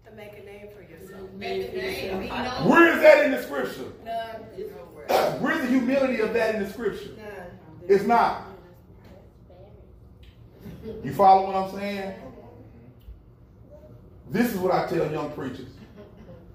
[0.06, 1.32] To make a name for yourself.
[1.34, 2.28] Make a name.
[2.68, 3.94] Where is that in the scripture?
[4.04, 5.40] None.
[5.40, 7.12] Where's the humility of that in the scripture?
[7.18, 7.88] None.
[7.88, 8.48] It's not.
[11.04, 12.16] You follow what I'm saying?
[14.32, 15.70] This is what I tell young preachers.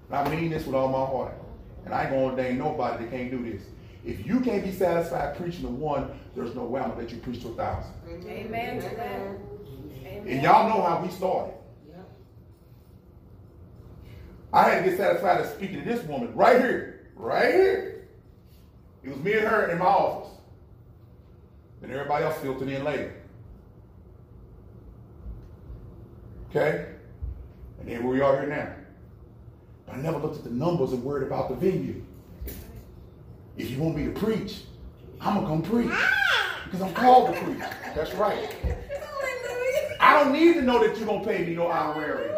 [0.09, 1.35] And I mean this with all my heart.
[1.85, 3.63] And I ain't gonna ordain nobody that can't do this.
[4.05, 7.17] If you can't be satisfied preaching to one, there's no way I'm gonna let you
[7.19, 7.93] preach to a thousand.
[8.27, 8.89] Amen to
[10.09, 10.27] that.
[10.27, 11.53] And y'all know how we started.
[14.53, 17.09] I had to get satisfied of speaking to this woman right here.
[17.15, 18.07] Right here.
[19.03, 20.31] It was me and her in my office.
[21.81, 23.13] And everybody else filtered in later.
[26.49, 26.87] Okay?
[27.79, 28.73] And then we are here now.
[29.85, 32.03] But I never looked at the numbers and worried about the venue.
[33.57, 34.61] If you want me to preach,
[35.19, 35.91] I'm gonna come preach.
[35.91, 36.61] Ah!
[36.65, 37.59] Because I'm called to preach.
[37.95, 38.49] That's right.
[40.07, 42.33] I don't need to know that you're gonna pay me no honorarium.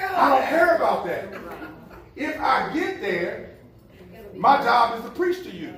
[0.00, 1.34] I don't care about that.
[2.16, 3.56] If I get there,
[4.34, 5.74] my job is to preach to you.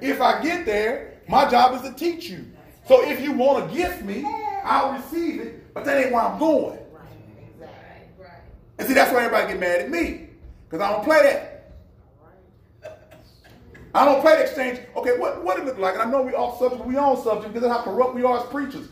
[0.00, 2.44] If I get there, my job is to teach you.
[2.88, 4.26] So if you want to gift me,
[4.64, 6.80] I'll receive it, but that ain't where I'm going.
[8.78, 10.30] And see, that's why everybody get mad at me.
[10.68, 11.72] Because I don't play that.
[13.94, 14.80] I don't play the exchange.
[14.96, 15.94] Okay, what, what it look like?
[15.94, 18.38] And I know we off subject, we on subject because of how corrupt we are
[18.38, 18.88] as preachers.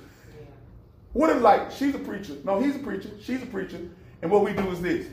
[1.18, 1.72] What it like?
[1.72, 2.36] She's a preacher.
[2.44, 3.10] No, he's a preacher.
[3.20, 3.80] She's a preacher.
[4.22, 5.08] And what we do is this.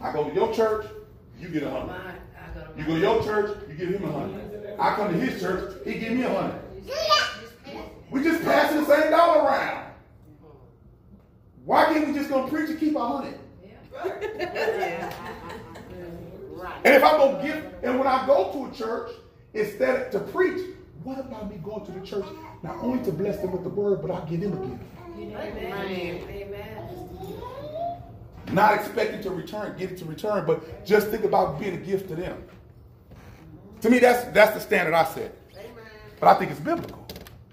[0.00, 0.86] I go to your church,
[1.38, 1.94] you get a hundred.
[1.94, 4.74] I go to You go to your church, you give him a hundred.
[4.76, 6.60] I come to his church, he give me a hundred.
[8.10, 9.92] We just passing the same dollar around.
[11.64, 13.38] Why can't we just go preach and keep a hundred?
[16.84, 19.12] And if I go give, and when I go to a church,
[19.54, 20.60] instead of to preach,
[21.04, 22.26] what about me going to the church
[22.62, 24.82] not only to bless them with the word, but I give them a gift?
[25.16, 26.24] Amen.
[26.28, 26.88] Amen.
[28.52, 32.08] Not expecting to return, get it to return, but just think about being a gift
[32.08, 32.42] to them.
[33.82, 35.36] To me, that's that's the standard I set.
[36.18, 37.06] But I think it's biblical.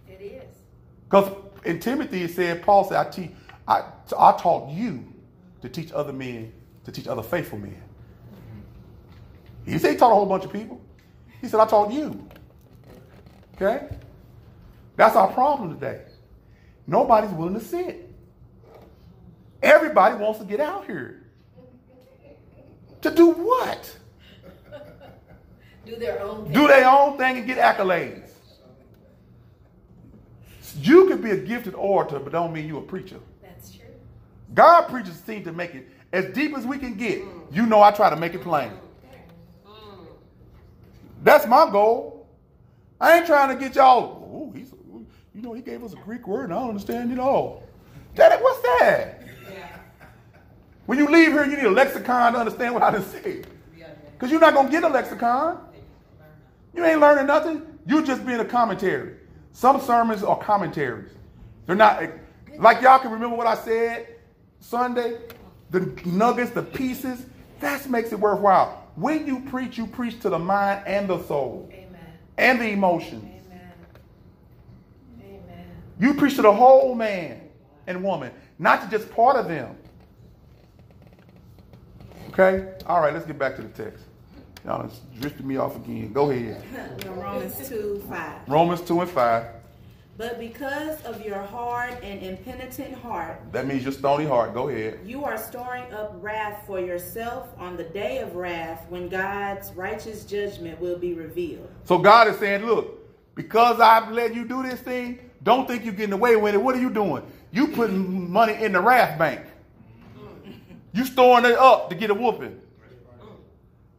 [0.07, 0.55] It is.
[1.03, 1.31] Because
[1.65, 3.31] in Timothy it said, Paul said, I teach,
[3.67, 3.83] I,
[4.17, 5.05] I taught you
[5.61, 6.51] to teach other men,
[6.83, 7.81] to teach other faithful men.
[9.65, 10.81] He didn't say he taught a whole bunch of people.
[11.41, 12.27] He said, I taught you.
[13.55, 13.87] Okay?
[14.95, 16.01] That's our problem today.
[16.87, 18.09] Nobody's willing to sit.
[19.61, 21.23] Everybody wants to get out here.
[23.01, 23.97] To do what?
[25.85, 26.53] Do their own thing.
[26.53, 28.31] Do their own thing and get accolades.
[30.77, 33.19] You could be a gifted orator, but don't mean you a preacher.
[33.41, 33.85] That's true.
[34.53, 37.23] God preachers seem to make it as deep as we can get.
[37.51, 38.71] You know, I try to make it plain.
[41.23, 42.27] That's my goal.
[42.99, 44.23] I ain't trying to get y'all.
[44.31, 44.73] Oh, he's,
[45.35, 47.63] you know, he gave us a Greek word, and I don't understand it all.
[48.15, 49.21] That, what's that?
[50.85, 53.47] When you leave here, you need a lexicon to understand what I just said.
[54.13, 55.59] Because you're not going to get a lexicon.
[56.73, 57.63] You ain't learning nothing.
[57.85, 59.15] You just being a commentary.
[59.51, 61.11] Some sermons are commentaries.
[61.65, 62.01] They're not
[62.57, 64.07] like y'all can remember what I said
[64.59, 65.17] Sunday.
[65.71, 67.25] The nuggets, the pieces.
[67.59, 68.89] That makes it worthwhile.
[68.95, 71.99] When you preach, you preach to the mind and the soul Amen.
[72.37, 73.23] and the emotions.
[73.23, 73.34] Amen.
[75.99, 77.41] You preach to the whole man
[77.87, 79.75] and woman, not to just part of them.
[82.29, 82.73] Okay?
[82.85, 84.03] All right, let's get back to the text.
[84.65, 86.11] Y'all it's drifted me off again.
[86.11, 86.63] Go ahead.
[87.05, 88.49] Romans 2 5.
[88.49, 89.45] Romans 2 and 5.
[90.17, 94.53] But because of your hard and impenitent heart, That means your stony heart.
[94.53, 94.99] Go ahead.
[95.05, 100.23] you are storing up wrath for yourself on the day of wrath when God's righteous
[100.23, 101.69] judgment will be revealed.
[101.83, 102.97] So God is saying, look,
[103.35, 106.57] because I've let you do this thing, don't think you're getting away with it.
[106.57, 107.23] What are you doing?
[107.51, 109.41] You putting money in the wrath bank.
[110.91, 112.59] You storing it up to get a whooping.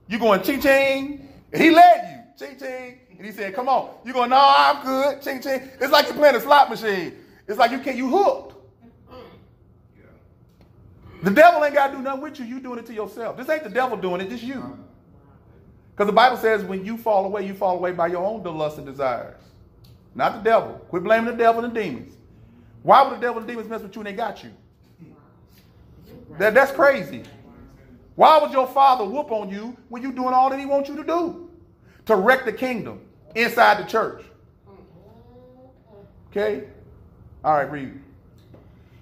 [0.09, 3.91] You going ching ching, and he led you ching ching, and he said, "Come on."
[4.05, 5.71] You going, "No, I'm good." Ching ching.
[5.81, 7.15] It's like you're playing a slot machine.
[7.47, 7.97] It's like you can't.
[7.97, 8.55] You hooked.
[11.23, 12.45] The devil ain't got to do nothing with you.
[12.45, 13.37] You doing it to yourself.
[13.37, 14.29] This ain't the devil doing it.
[14.29, 14.79] Just you.
[15.93, 18.79] Because the Bible says when you fall away, you fall away by your own lust
[18.79, 19.46] and desires.
[20.17, 20.73] Not the devil.
[20.89, 22.17] Quit blaming the devil and the demons.
[22.83, 24.51] Why would the devil and demons mess with you when they got you?
[26.39, 27.23] That, that's crazy.
[28.15, 30.97] Why would your father whoop on you when you're doing all that he wants you
[30.97, 31.51] to do?
[32.07, 33.01] To wreck the kingdom
[33.35, 34.25] inside the church.
[36.31, 36.65] Okay?
[37.45, 38.01] All right, read.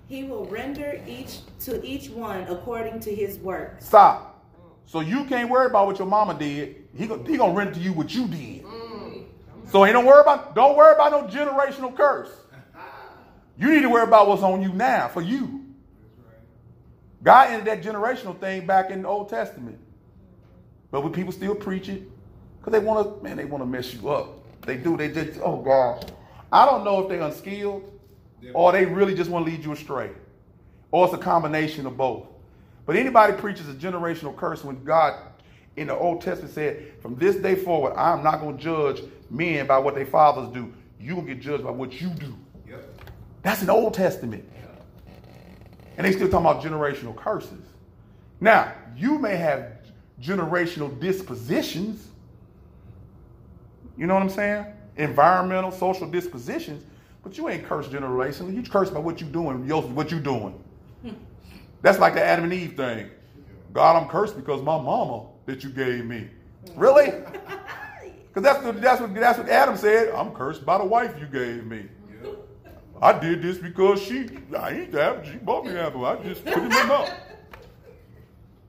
[0.09, 3.77] He will render each to each one according to his work.
[3.79, 4.45] Stop.
[4.87, 6.85] So you can't worry about what your mama did.
[6.97, 8.64] He gonna render to you what you did.
[9.71, 12.31] So ain't don't worry about don't worry about no generational curse.
[13.57, 15.65] You need to worry about what's on you now for you.
[17.23, 19.79] God ended that generational thing back in the Old Testament.
[20.91, 22.03] But when people still preach it,
[22.59, 24.45] because they want to, man, they want to mess you up.
[24.62, 24.97] They do.
[24.97, 26.12] They just, oh God.
[26.53, 27.91] I don't know if they're unskilled
[28.53, 30.11] or they really just want to lead you astray.
[30.91, 32.27] Or it's a combination of both.
[32.87, 35.15] But anybody preaches a generational curse when God
[35.77, 39.66] in the Old Testament said, from this day forward, I'm not going to judge men
[39.66, 40.72] by what their fathers do.
[41.01, 42.35] You will get judged by what you do.
[42.68, 43.11] Yep.
[43.43, 44.49] That's an Old Testament.
[45.97, 47.62] And they still talking about generational curses.
[48.41, 49.72] Now, you may have
[50.20, 52.09] generational dispositions.
[53.97, 54.66] You know what I'm saying?
[54.97, 56.85] Environmental, social dispositions,
[57.22, 58.55] but you ain't cursed generationally.
[58.55, 60.61] You cursed by what you doing, what you doing.
[61.03, 61.11] Hmm.
[61.83, 63.11] That's like the Adam and Eve thing.
[63.72, 66.29] God, I'm cursed because my mama that you gave me.
[66.77, 67.13] Really?
[68.35, 70.13] Because that's what, that's, what, that's what Adam said.
[70.13, 71.85] I'm cursed by the wife you gave me.
[73.01, 74.29] I did this because she,
[74.59, 76.05] I ain't that, she bought me apple.
[76.05, 77.11] I just put it in my mouth.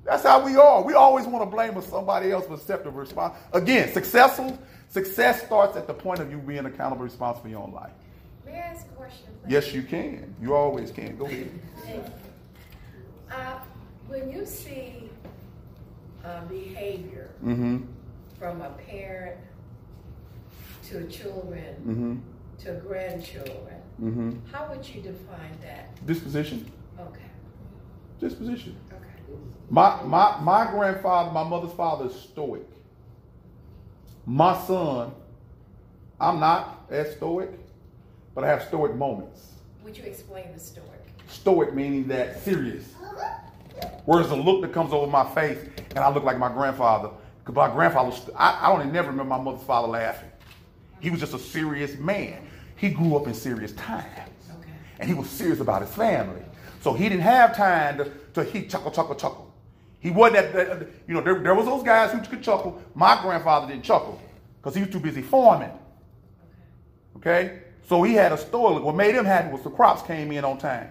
[0.03, 0.83] That's how we are.
[0.83, 3.33] We always want to blame somebody else for accepting response.
[3.53, 7.73] Again, successful success starts at the point of you being accountable, responsible for your own
[7.73, 7.91] life.
[8.45, 9.25] May I ask a question?
[9.41, 9.51] please?
[9.51, 10.35] Yes, you can.
[10.39, 11.17] You always can.
[11.17, 11.49] Go ahead.
[13.31, 13.57] Uh,
[14.07, 15.09] when you see
[16.25, 17.77] uh, behavior Mm-hmm.
[18.39, 19.37] from a parent
[20.89, 22.15] to children Mm-hmm.
[22.63, 24.31] to grandchildren, Mm-hmm.
[24.51, 26.05] how would you define that?
[26.05, 26.69] Disposition.
[26.99, 27.21] Okay,
[28.19, 28.75] Disposition.
[28.91, 29.01] okay.
[29.69, 32.67] My my my grandfather, my mother's father is stoic.
[34.25, 35.11] My son,
[36.19, 37.51] I'm not as stoic,
[38.33, 39.51] but I have stoic moments.
[39.83, 40.89] Would you explain the stoic?
[41.27, 42.85] Stoic meaning that serious.
[44.05, 45.57] Whereas the look that comes over my face,
[45.89, 47.09] and I look like my grandfather.
[47.39, 50.29] Because my grandfather, was- I, I don't never remember my mother's father laughing.
[50.99, 52.47] He was just a serious man.
[52.75, 54.07] He grew up in serious times.
[54.59, 54.71] Okay.
[54.99, 56.41] And he was serious about his family.
[56.81, 59.53] So he didn't have time to, to he chuckle, chuckle, chuckle.
[59.99, 62.81] He wasn't that, that- you know, there, there was those guys who could chuckle.
[62.93, 64.19] My grandfather didn't chuckle
[64.61, 65.71] because he was too busy farming.
[67.17, 67.59] Okay?
[67.87, 68.81] So he had a story.
[68.81, 70.89] What made him happy was the crops came in on time.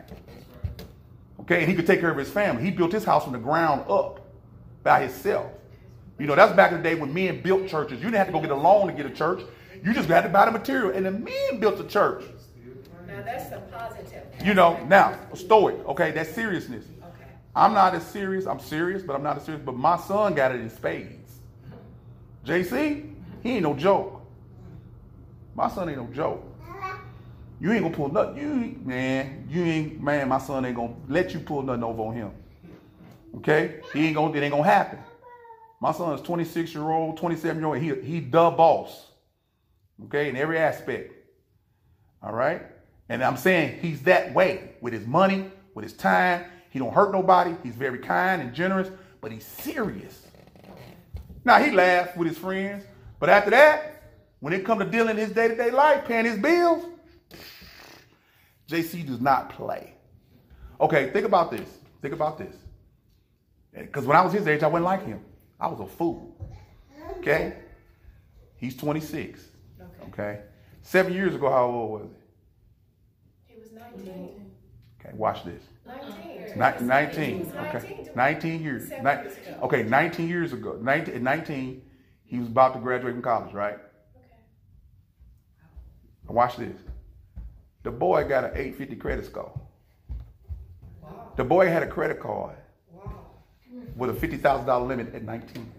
[1.44, 1.60] Okay?
[1.60, 2.62] And he could take care of his family.
[2.62, 4.20] He built his house from the ground up
[4.82, 5.50] by himself.
[6.18, 7.98] You know, that's back in the day when men built churches.
[7.98, 9.42] You didn't have to go get a loan to get a church.
[9.82, 10.90] You just had to buy the material.
[10.90, 12.24] And the men built the church.
[13.06, 14.22] Now that's a positive.
[14.44, 16.84] You know, now, stoic, okay, that's seriousness.
[16.84, 17.30] Okay.
[17.54, 18.46] I'm not as serious.
[18.46, 19.62] I'm serious, but I'm not as serious.
[19.64, 21.40] But my son got it in spades.
[22.44, 24.20] JC, he ain't no joke.
[25.54, 26.44] My son ain't no joke.
[27.64, 28.36] You ain't gonna pull nothing.
[28.36, 30.28] You man, you ain't man.
[30.28, 32.30] My son ain't gonna let you pull nothing over on him.
[33.36, 34.34] Okay, he ain't gonna.
[34.34, 34.98] It ain't gonna happen.
[35.80, 37.78] My son is 26 year old, 27 year old.
[37.78, 39.06] He he the boss.
[40.04, 41.14] Okay, in every aspect.
[42.22, 42.60] All right,
[43.08, 46.44] and I'm saying he's that way with his money, with his time.
[46.68, 47.54] He don't hurt nobody.
[47.62, 48.90] He's very kind and generous,
[49.22, 50.26] but he's serious.
[51.46, 52.84] Now he laughs with his friends,
[53.18, 54.02] but after that,
[54.40, 56.90] when it come to dealing his day to day life, paying his bills,
[58.68, 59.94] JC does not play.
[60.80, 61.68] Okay, think about this.
[62.02, 62.54] Think about this.
[63.72, 65.20] Because when I was his age, I wasn't like him.
[65.58, 66.36] I was a fool.
[67.18, 67.56] Okay?
[68.56, 69.40] He's 26.
[69.80, 69.88] Okay.
[70.08, 70.40] Okay?
[70.82, 72.10] Seven years ago, how old was
[73.46, 73.54] he?
[73.54, 74.50] He was 19.
[75.00, 75.62] Okay, watch this.
[75.86, 76.80] 19.
[76.80, 77.52] Ni- 19.
[77.58, 78.08] Okay.
[78.14, 78.14] 19.
[78.14, 78.90] 19 years.
[78.90, 79.56] Ni-.
[79.62, 80.78] Okay, 19 years ago.
[80.80, 81.82] 19, 19,
[82.26, 83.74] he was about to graduate from college, right?
[83.74, 84.36] Okay.
[86.28, 86.76] Watch this.
[87.84, 89.52] The boy got an 850 credit score.
[91.02, 91.32] Wow.
[91.36, 92.56] The boy had a credit card
[92.90, 93.12] Wow.
[93.94, 95.70] with a $50,000 limit at 19.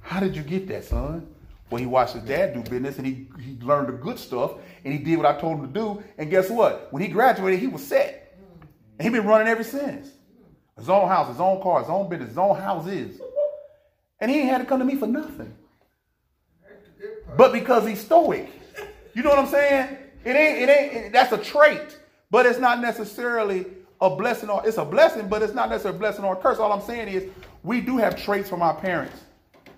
[0.00, 1.26] How did you get that, son?
[1.70, 4.52] Well, he watched his dad do business and he, he learned the good stuff
[4.84, 6.02] and he did what I told him to do.
[6.18, 6.92] And guess what?
[6.92, 8.38] When he graduated, he was set.
[8.98, 10.10] And he been running ever since.
[10.78, 13.20] His own house, his own car, his own business, his own houses.
[14.20, 15.52] And he ain't had to come to me for nothing.
[17.36, 18.50] But because he's stoic.
[19.14, 19.96] You know what I'm saying?
[20.24, 21.98] It ain't, it ain't, that's a trait,
[22.30, 23.66] but it's not necessarily
[24.00, 26.58] a blessing or, it's a blessing, but it's not necessarily a blessing or a curse.
[26.58, 27.30] All I'm saying is
[27.62, 29.16] we do have traits from our parents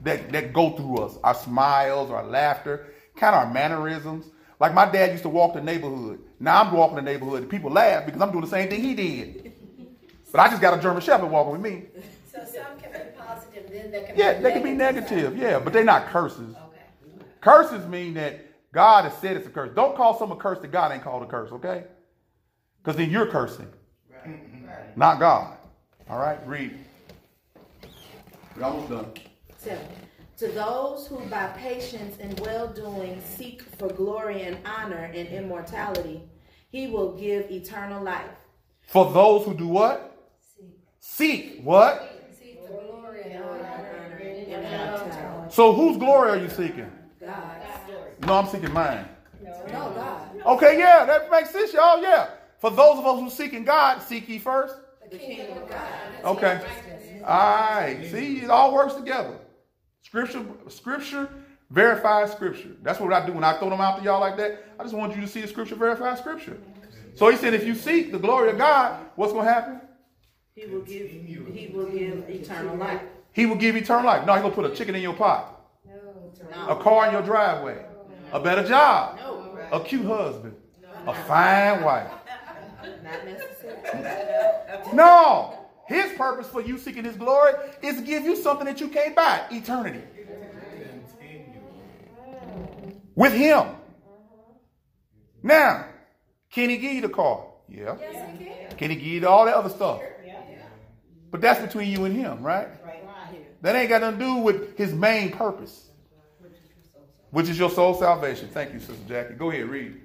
[0.03, 1.18] that, that go through us.
[1.24, 2.86] Our smiles, our laughter,
[3.16, 4.26] kind of our mannerisms.
[4.61, 6.20] Like my dad used to walk the neighborhood.
[6.40, 8.95] Now I'm walking the neighborhood and people laugh because I'm doing the same thing he
[8.95, 9.53] did.
[10.30, 11.84] But I just got a German Shepherd walking with me.
[12.32, 15.11] So, so some can be positive, then they can Yeah, be they can be negative.
[15.11, 16.55] negative, yeah, but they're not curses.
[16.57, 17.26] Okay.
[17.40, 18.40] Curses mean that
[18.72, 19.70] God has said it's a curse.
[19.74, 21.84] Don't call something a curse that God ain't called a curse, okay?
[22.82, 23.68] Because then you're cursing,
[24.96, 25.58] not God.
[26.08, 26.78] All right, read.
[28.56, 29.12] We're almost done.
[29.58, 29.86] Seven.
[30.38, 36.22] To those who by patience and well doing seek for glory and honor and immortality,
[36.70, 38.26] he will give eternal life.
[38.88, 40.30] For those who do what?
[40.98, 42.26] Seek Seek what?
[42.36, 43.60] See the glory and honor.
[43.60, 45.54] Honor and immortality.
[45.54, 46.90] So whose glory are you seeking?
[47.20, 47.61] God.
[48.26, 49.08] No, I'm seeking mine.
[49.42, 50.28] No, God.
[50.46, 52.00] Okay, yeah, that makes sense, y'all.
[52.02, 52.30] Yeah.
[52.58, 54.76] For those of us who seeking God, seek ye first.
[55.10, 55.88] The kingdom of God.
[56.24, 56.60] Okay.
[57.24, 57.98] All right.
[58.10, 59.38] See, it all works together.
[60.02, 61.28] Scripture, scripture
[61.70, 62.70] verifies scripture.
[62.82, 64.64] That's what I do when I throw them out to y'all like that.
[64.78, 66.58] I just want you to see the scripture verify scripture.
[67.14, 69.80] So he said, if you seek the glory of God, what's going to happen?
[70.54, 73.00] He will give he will give eternal life.
[73.32, 74.26] He will give eternal life.
[74.26, 77.22] No, he's going to put a chicken in your pot, no, a car in your
[77.22, 77.82] driveway,
[78.32, 79.18] a better job,
[79.70, 80.56] a cute husband,
[81.06, 82.10] a fine wife.
[83.02, 84.94] Not necessarily.
[84.94, 85.58] No.
[85.86, 87.52] His purpose for you seeking his glory
[87.82, 90.02] is to give you something that you can't buy eternity.
[93.14, 93.66] With him.
[95.42, 95.86] Now,
[96.50, 97.46] can he give you the car?
[97.68, 97.96] Yeah.
[98.00, 98.76] Yes, he can.
[98.76, 100.00] Can he give you all that other stuff?
[100.24, 100.40] Yeah.
[101.30, 102.68] But that's between you and him, right?
[102.84, 103.02] Right.
[103.62, 105.88] That ain't got nothing to do with his main purpose,
[107.32, 108.48] which is your soul salvation.
[108.52, 109.34] Thank you, Sister Jackie.
[109.34, 110.00] Go ahead, read.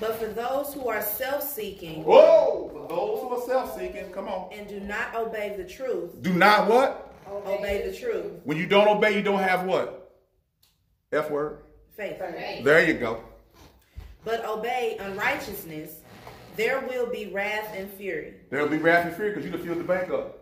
[0.00, 2.68] But for those who are self-seeking Whoa!
[2.72, 4.52] For those who are self-seeking, come on.
[4.52, 7.14] and do not obey the truth, Do not what?
[7.46, 10.16] obey the truth, When you don't obey, you don't have what?
[11.12, 11.58] F word.
[11.96, 12.18] faith.
[12.64, 13.22] There you go.
[14.24, 16.00] But obey unrighteousness,
[16.56, 18.34] there will be wrath and fury.
[18.50, 20.34] There'll be wrath and fury because you done filled the bank up.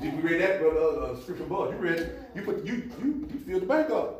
[0.00, 0.78] Did you read that, brother?
[0.78, 1.72] Uh, uh, scripture above.
[1.72, 2.12] You read.
[2.34, 4.17] You put you you you filled the bank up,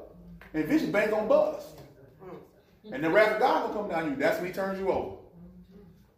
[0.54, 1.78] and vision bank on bust.
[2.92, 4.16] And the wrath of God will come down on you.
[4.16, 5.16] That's when He turns you over.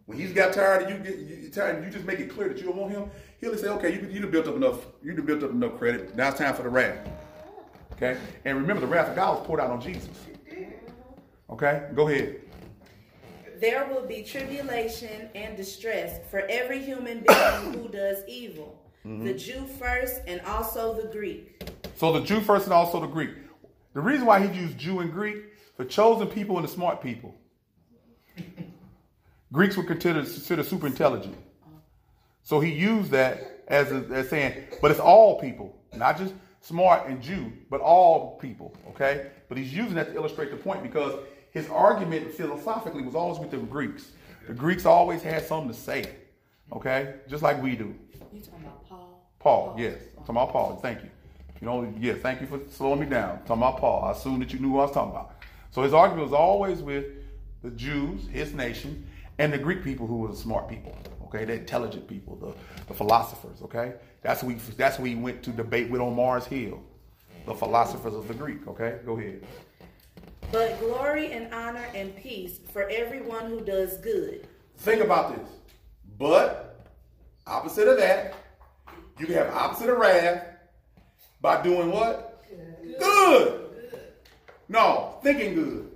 [0.06, 2.48] When He's got tired of you, get you tired, and you just make it clear
[2.48, 3.10] that you don't want Him.
[3.40, 4.86] He'll say, "Okay, you you built up enough.
[5.02, 6.14] You done built up enough credit.
[6.16, 7.08] Now it's time for the wrath."
[7.94, 10.08] Okay, and remember, the wrath of God was poured out on Jesus.
[11.50, 12.40] Okay, go ahead.
[13.60, 19.36] There will be tribulation and distress for every human being who does evil, the mm-hmm.
[19.36, 21.68] Jew first and also the Greek.
[21.96, 23.30] So the Jew first and also the Greek.
[23.92, 25.36] The reason why he used Jew and Greek
[25.76, 27.34] for chosen people and the smart people.
[29.52, 31.36] Greeks were considered, considered super intelligent.
[32.42, 37.08] So he used that as, a, as saying, but it's all people, not just smart
[37.08, 39.30] and Jew, but all people, okay?
[39.48, 41.14] But he's using that to illustrate the point because
[41.50, 44.12] his argument philosophically was always with the Greeks.
[44.46, 46.06] The Greeks always had something to say,
[46.72, 47.16] okay?
[47.28, 47.94] Just like we do.
[48.32, 49.30] You talking about Paul?
[49.38, 49.96] Paul, yes.
[50.16, 50.78] I'm talking about Paul.
[50.82, 51.10] Thank you.
[51.60, 53.32] You know, yeah, thank you for slowing me down.
[53.32, 54.04] I'm talking about Paul.
[54.04, 55.36] I assumed that you knew what I was talking about.
[55.70, 57.06] So his argument was always with
[57.62, 59.06] the Jews, his nation,
[59.38, 60.96] and the Greek people who were the smart people.
[61.26, 62.54] Okay, the intelligent people, the,
[62.88, 63.62] the philosophers.
[63.62, 63.92] Okay,
[64.22, 66.82] that's who we that's who he went to debate with on Mars Hill,
[67.46, 68.66] the philosophers of the Greek.
[68.66, 69.44] Okay, go ahead.
[70.50, 74.48] But glory and honor and peace for everyone who does good.
[74.78, 75.48] Think about this.
[76.18, 76.84] But
[77.46, 78.34] opposite of that,
[79.18, 80.49] you can have opposite of wrath
[81.40, 82.44] by doing what?
[82.98, 83.70] Good.
[84.68, 85.90] No, thinking good.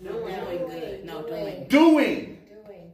[0.00, 1.04] No doing good.
[1.04, 1.66] No doing.
[1.68, 2.38] Doing.
[2.48, 2.92] Doing.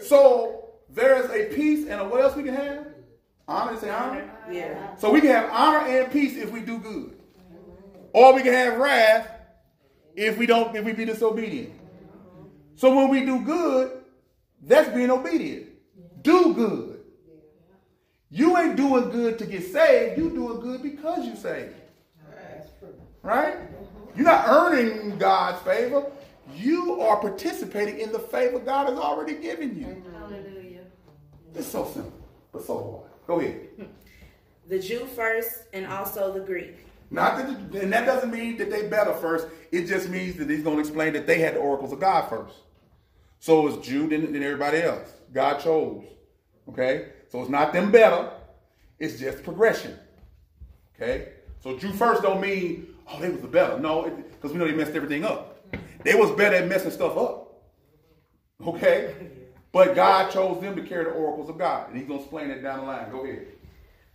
[0.00, 2.86] So there's a peace and a what else we can have?
[3.46, 4.30] Honor, say honor.
[4.50, 4.96] Yeah.
[4.96, 7.18] So we can have honor and peace if we do good.
[8.12, 9.30] Or we can have wrath
[10.14, 11.72] if we don't if we be disobedient.
[12.76, 14.02] So when we do good,
[14.62, 15.66] that's being obedient.
[16.22, 16.97] Do good.
[18.30, 21.74] You ain't doing good to get saved, you doing good because you saved.
[23.22, 23.56] Right?
[24.14, 26.10] You're not earning God's favor.
[26.54, 30.02] You are participating in the favor God has already given you.
[30.18, 30.80] Hallelujah.
[31.54, 32.12] It's so simple,
[32.52, 33.26] but so hard.
[33.26, 33.68] Go ahead.
[34.68, 36.76] The Jew first and also the Greek.
[37.10, 39.48] Not that, and that doesn't mean that they better first.
[39.72, 42.28] It just means that he's going to explain that they had the oracles of God
[42.28, 42.54] first.
[43.40, 45.10] So it's Jew then, then everybody else.
[45.32, 46.04] God chose.
[46.68, 47.08] Okay?
[47.28, 48.30] So it's not them better.
[48.98, 49.98] It's just progression.
[50.94, 51.28] Okay?
[51.60, 53.78] So Jew first don't mean, oh, they was the better.
[53.78, 55.56] No, because we know they messed everything up.
[56.04, 57.62] They was better at messing stuff up.
[58.66, 59.14] Okay?
[59.72, 61.88] But God chose them to carry the oracles of God.
[61.88, 63.10] And he's going to explain that down the line.
[63.10, 63.46] Go ahead.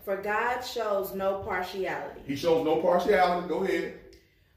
[0.03, 2.21] For God shows no partiality.
[2.25, 3.47] He shows no partiality.
[3.47, 3.99] Go ahead.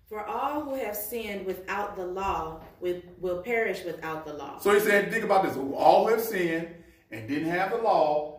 [0.08, 4.58] For all who have sinned without the law will, will perish without the law.
[4.58, 5.56] So he said, think about this.
[5.56, 6.68] All who have sinned
[7.10, 8.35] and didn't have the law,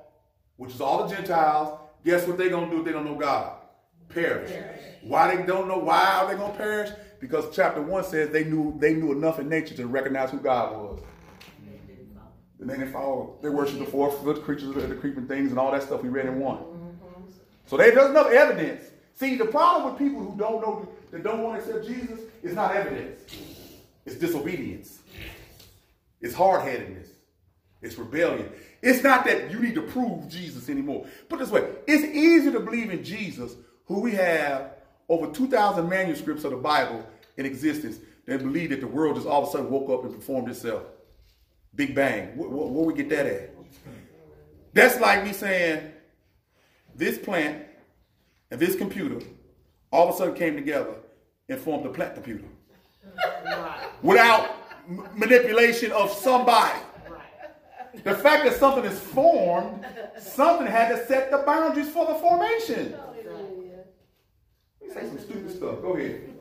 [0.58, 3.54] which is all the Gentiles, guess what they're gonna do if they don't know God?
[4.10, 4.52] Perish.
[5.04, 6.92] Why they don't know why are they gonna perish?
[7.20, 10.76] Because chapter one says they knew they knew enough in nature to recognize who God
[10.76, 11.00] was.
[12.60, 15.84] And they follow, they worship the four foot creatures, the creeping things, and all that
[15.84, 16.60] stuff we read in one.
[17.68, 18.84] So they, there's enough evidence.
[19.14, 22.54] See, the problem with people who don't know, that don't want to accept Jesus, is
[22.54, 23.22] not evidence.
[24.06, 25.00] It's disobedience.
[26.22, 27.10] It's hard-headedness.
[27.82, 28.50] It's rebellion.
[28.82, 31.06] It's not that you need to prove Jesus anymore.
[31.30, 33.56] Put it this way, it's easier to believe in Jesus,
[33.86, 34.74] who we have
[35.10, 37.06] over 2,000 manuscripts of the Bible
[37.38, 40.14] in existence, than believe that the world just all of a sudden woke up and
[40.14, 40.84] performed itself.
[41.76, 42.36] Big Bang.
[42.36, 43.56] Where, where, where we get that at?
[44.74, 45.92] That's like me saying
[46.96, 47.64] this plant
[48.52, 49.26] and this computer
[49.92, 50.96] all of a sudden came together
[51.50, 52.44] and formed a plant computer
[54.02, 54.56] without
[54.90, 56.80] m- manipulation of somebody.
[58.04, 59.86] The fact that something is formed,
[60.20, 62.96] something had to set the boundaries for the formation.
[64.82, 65.82] Let me say some stupid stuff.
[65.82, 66.34] Go ahead.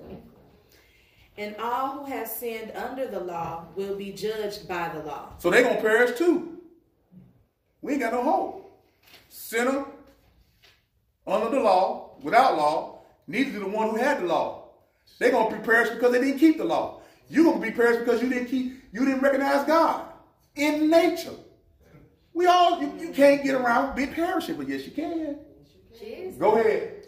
[1.38, 5.34] And all who have sinned under the law will be judged by the law.
[5.38, 6.58] So they're gonna perish too.
[7.82, 8.82] We ain't got no hope.
[9.28, 9.84] Sinner
[11.26, 14.70] under the law, without law, neither to the one who had the law.
[15.18, 17.00] They're gonna be perished because they didn't keep the law.
[17.28, 20.06] You're gonna be perished because you didn't keep, you didn't recognize God
[20.54, 21.34] in nature.
[22.36, 25.38] We all you, you can't get around be perishing, but yes you can.
[25.98, 26.36] Jesus.
[26.36, 27.06] Go ahead.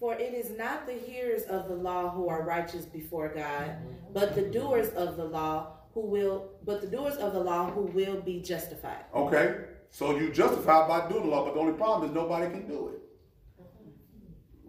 [0.00, 3.76] For it is not the hearers of the law who are righteous before God,
[4.14, 7.82] but the doers of the law who will but the doers of the law who
[7.82, 9.04] will be justified.
[9.14, 9.66] Okay.
[9.90, 12.88] So you justified by doing the law, but the only problem is nobody can do
[12.88, 13.64] it.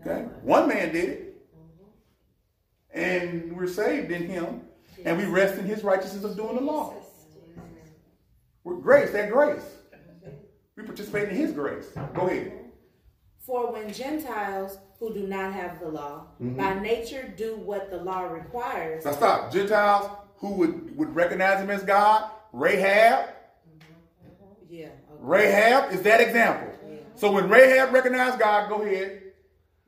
[0.01, 0.23] Okay?
[0.41, 1.47] One man did it.
[2.93, 4.61] And we're saved in him.
[5.05, 6.93] And we rest in his righteousness of doing the law.
[8.65, 9.74] We're grace, that grace.
[10.75, 11.87] We participate in his grace.
[12.13, 12.51] Go ahead.
[13.39, 16.57] For when Gentiles who do not have the law mm-hmm.
[16.57, 19.53] by nature do what the law requires, Now stop.
[19.53, 23.25] Gentiles who would, would recognize him as God, Rahab.
[23.25, 24.65] Mm-hmm.
[24.69, 24.93] yeah, okay.
[25.19, 26.71] Rahab is that example.
[27.15, 29.21] So when Rahab recognized God, go ahead.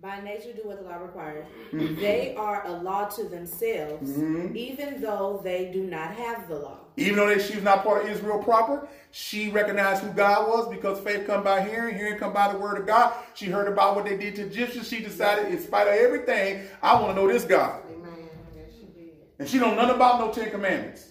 [0.07, 1.99] By nature do what the law requires, mm-hmm.
[1.99, 4.55] they are a law to themselves, mm-hmm.
[4.55, 6.77] even though they do not have the law.
[6.95, 10.69] Even though that she was not part of Israel proper, she recognized who God was
[10.69, 13.13] because faith come by hearing, hearing come by the word of God.
[13.33, 14.87] She heard about what they did to Egyptians.
[14.87, 17.81] She decided, in spite of everything, I want to know this God.
[17.91, 18.29] Amen.
[18.55, 19.13] Yes, she did.
[19.39, 21.09] And she don't know nothing about no Ten Commandments.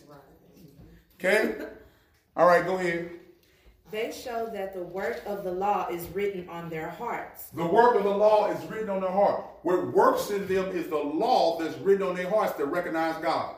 [1.21, 1.55] Okay?
[2.37, 3.11] All right, go ahead.
[3.91, 7.51] They show that the work of the law is written on their hearts.
[7.51, 9.45] The work of the law is written on their heart.
[9.63, 13.55] What works in them is the law that's written on their hearts to recognize God.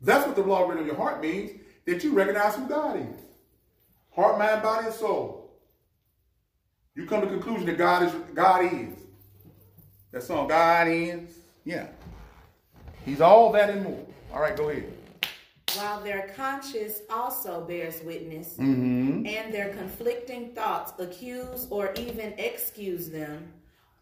[0.00, 1.50] That's what the law written on your heart means,
[1.86, 3.20] that you recognize who God is.
[4.14, 5.44] Heart, mind, body, and soul.
[6.94, 8.94] You come to the conclusion that God is God is.
[10.12, 11.38] That song, God is.
[11.64, 11.88] Yeah.
[13.04, 14.06] He's all that and more.
[14.32, 14.92] All right, go ahead.
[15.76, 19.26] While their conscience also bears witness, Mm-hmm.
[19.26, 23.52] and their conflicting thoughts accuse or even excuse them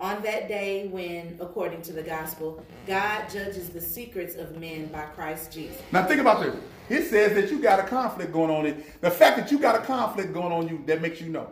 [0.01, 5.03] on that day when, according to the gospel, God judges the secrets of men by
[5.03, 5.81] Christ Jesus.
[5.93, 6.57] Now think about this.
[6.89, 8.67] It says that you got a conflict going on.
[8.67, 11.49] In, the fact that you got a conflict going on you, that makes you know.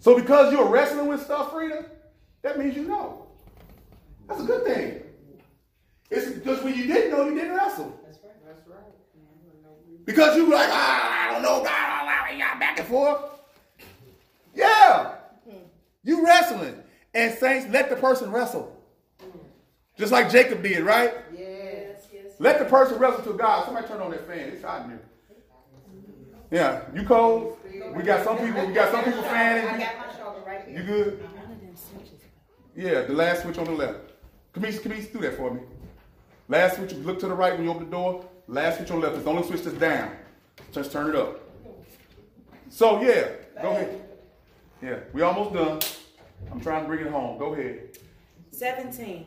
[0.00, 1.86] So because you're wrestling with stuff, Frida,
[2.42, 3.26] that means you know.
[4.28, 5.02] That's a good thing.
[6.10, 7.98] It's because when you didn't know, you didn't wrestle.
[8.04, 8.32] That's right.
[8.46, 10.04] That's right.
[10.06, 13.20] Because you were like, ah, I don't know, God, I got back and forth.
[14.54, 15.14] Yeah.
[16.04, 16.82] You wrestling.
[17.14, 18.74] And saints, let the person wrestle.
[19.96, 21.12] Just like Jacob did, right?
[21.32, 21.42] Yes.
[21.42, 22.32] Yes, yes.
[22.38, 23.64] Let the person wrestle to God.
[23.64, 24.48] Somebody turn on that fan.
[24.50, 25.00] It's hot in here.
[26.50, 27.58] Yeah, you cold?
[27.94, 28.64] We got some people.
[28.66, 29.80] We got some people I fanning.
[29.80, 30.82] got my shoulder right You, here.
[30.82, 31.12] you good?
[31.14, 32.20] Of them switches.
[32.74, 33.98] Yeah, the last switch on the left.
[34.54, 35.60] Camise, Camise, do that for me.
[36.48, 38.24] Last switch, look to the right when you open the door.
[38.46, 39.16] Last switch on left.
[39.16, 40.16] It's the only switch that's down.
[40.72, 41.40] Just turn it up.
[42.70, 43.28] So yeah,
[43.60, 44.02] go ahead.
[44.82, 45.80] Yeah, we almost done.
[46.50, 47.38] I'm trying to bring it home.
[47.38, 47.98] Go ahead.
[48.52, 49.26] 17.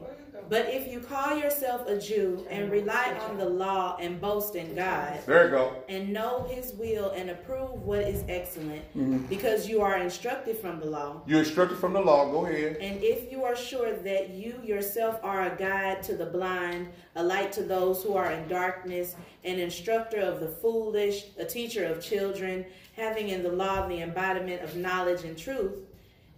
[0.52, 4.76] But if you call yourself a Jew and rely on the law and boast in
[4.76, 5.76] God, There you go.
[5.88, 9.28] and know his will and approve what is excellent, Mm-hmm.
[9.28, 12.30] because you are instructed from the law, You're instructed from the law.
[12.30, 12.76] Go ahead.
[12.82, 17.24] And if you are sure that you yourself are a guide to the blind, a
[17.24, 22.04] light to those who are in darkness, an instructor of the foolish, a teacher of
[22.04, 22.66] children,
[22.98, 25.78] having in the law the embodiment of knowledge and truth,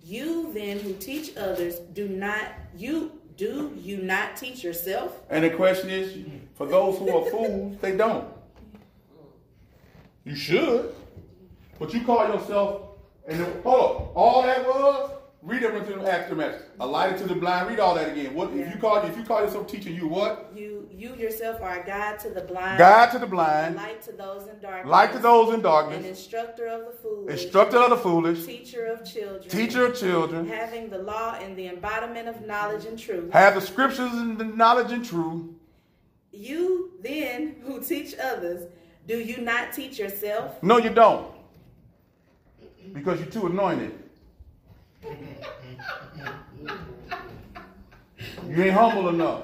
[0.04, 5.22] you then who teach others do not you do you not teach yourself?
[5.30, 6.18] And the question is,
[6.56, 8.28] for those who are fools, they don't.
[10.24, 10.94] You should.
[11.80, 12.82] But you call yourself,
[13.28, 15.12] and then, hold up, all that was,
[15.44, 16.62] read it everything to Acts message.
[16.80, 18.34] A light to the blind, read all that again.
[18.34, 20.52] What if you call if you call yourself teacher, you what?
[20.56, 24.12] You you yourself are a guide to the blind, Guide to the blind, light to
[24.14, 26.00] those in darkness, light to those in darkness.
[26.00, 30.48] an instructor of the foolish, instructor of the foolish, teacher of children, teacher of children,
[30.48, 33.32] having the law and the embodiment of knowledge and truth.
[33.34, 35.46] have the scriptures and the knowledge and truth.
[36.32, 38.68] You then who teach others,
[39.08, 40.62] do you not teach yourself?
[40.64, 41.32] No, you don't.
[42.94, 44.03] Because you're too anointed.
[48.48, 49.44] You ain't humble enough.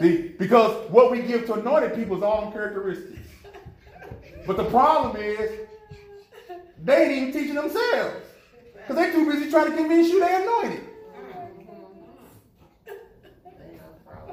[0.00, 3.28] See, because what we give to anointed people is all characteristics.
[4.46, 5.50] But the problem is,
[6.82, 8.16] they ain't even teaching themselves.
[8.74, 10.84] Because they're too busy trying to convince you they're anointed.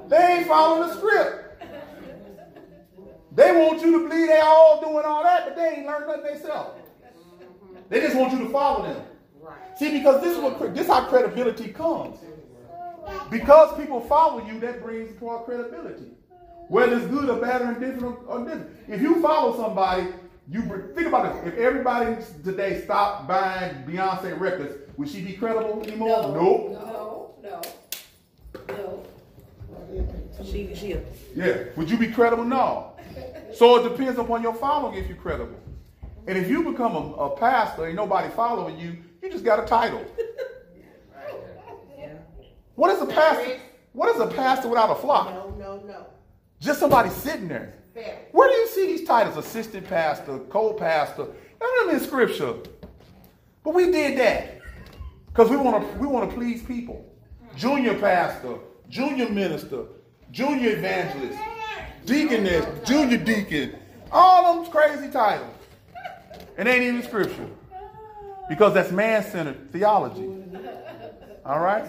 [0.09, 1.63] They ain't following the script.
[3.33, 6.23] They want you to believe they all doing all that, but they ain't learned nothing
[6.23, 6.80] themselves.
[7.91, 9.03] They just want you to follow them.
[9.77, 12.17] See, because this is what this how credibility comes.
[13.29, 16.05] Because people follow you, that brings more credibility.
[16.69, 18.69] Whether it's good or bad or indifferent or different.
[18.87, 20.07] If you follow somebody,
[20.49, 20.61] you
[20.95, 21.53] think about this.
[21.53, 22.15] If everybody
[22.45, 26.07] today stopped buying Beyonce records, would she be credible anymore?
[26.07, 26.71] Nope.
[27.43, 27.43] No,
[28.69, 29.03] no,
[29.89, 30.45] no.
[30.45, 30.95] She she
[31.35, 31.63] Yeah.
[31.75, 32.45] Would you be credible?
[32.45, 32.93] No.
[33.53, 35.59] So it depends upon your following if you're credible.
[36.27, 39.65] And if you become a, a pastor and nobody following you, you just got a
[39.65, 40.05] title.
[42.75, 43.59] What is a pastor?
[43.93, 45.29] What is a pastor without a flock?
[45.29, 46.05] No, no, no.
[46.59, 47.75] Just somebody sitting there.
[48.31, 49.37] Where do you see these titles?
[49.37, 51.27] Assistant pastor, co-pastor.
[51.59, 52.55] None of them in scripture.
[53.63, 54.61] But we did that.
[55.27, 57.05] Because we want to we want to please people.
[57.55, 58.55] Junior pastor,
[58.89, 59.85] junior minister,
[60.31, 61.37] junior evangelist,
[62.05, 63.75] deaconess, junior deacon.
[64.11, 65.60] All them crazy titles.
[66.57, 67.47] And ain't even scripture.
[68.49, 70.29] Because that's man-centered theology.
[71.45, 71.85] All right?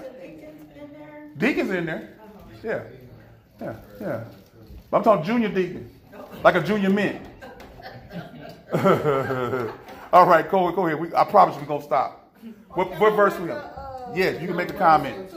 [1.39, 2.17] Deacon's in there.
[2.63, 2.83] Yeah.
[3.61, 4.25] Yeah, yeah.
[4.91, 5.91] But I'm talking junior deacon.
[6.43, 7.21] Like a junior mint.
[10.13, 11.01] All right, go, go ahead.
[11.01, 12.35] We, I promise we're going to stop.
[12.71, 13.59] What, what verse we on?
[13.59, 15.33] Uh, yes, you can make a comment.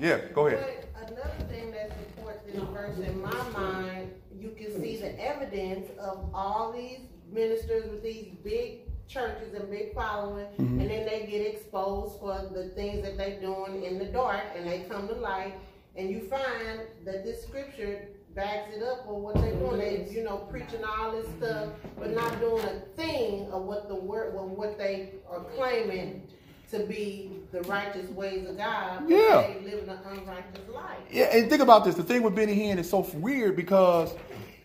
[0.00, 0.86] Yeah, go ahead.
[0.96, 6.30] Another thing that supports this verse in my mind, you can see the evidence of
[6.34, 7.00] all these
[7.30, 10.80] ministers with these big churches and big following, mm-hmm.
[10.80, 14.66] and then they get exposed for the things that they're doing in the dark, and
[14.66, 15.54] they come to light,
[15.96, 19.78] and you find that this scripture backs it up on what they're doing.
[19.78, 21.68] They, you know, preaching all this stuff,
[21.98, 26.26] but not doing a thing of what the word, well, what they are claiming
[26.70, 29.00] to be the righteous ways of God.
[29.02, 29.52] but Yeah.
[29.62, 30.98] They live an unrighteous life.
[31.10, 31.94] Yeah, and think about this.
[31.94, 34.12] The thing with Benny Hinn is so weird because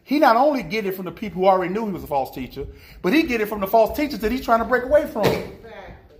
[0.09, 2.33] he not only get it from the people who already knew he was a false
[2.33, 2.65] teacher,
[3.03, 5.23] but he get it from the false teachers that he's trying to break away from.
[5.23, 6.15] Exactly.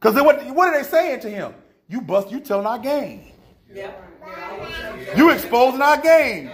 [0.00, 1.54] Because what, what are they saying to him?
[1.88, 3.30] You bust, you telling our game.
[3.72, 5.16] Yep.
[5.16, 6.50] You exposing our game.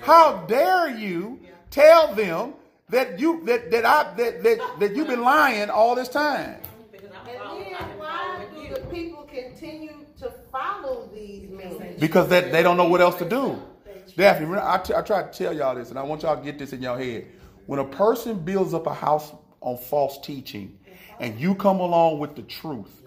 [0.00, 1.38] How dare you
[1.68, 2.54] tell them
[2.88, 6.56] that you that that I that that, that you've been lying all this time?
[6.94, 7.38] And then
[7.98, 11.96] why do people continue to follow these men?
[11.98, 13.62] Because that they don't know what else to do.
[14.16, 16.58] Daphne, I, t- I try to tell y'all this, and I want y'all to get
[16.58, 17.26] this in your head.
[17.66, 20.78] When a person builds up a house on false teaching,
[21.18, 23.02] and you come along with the truth,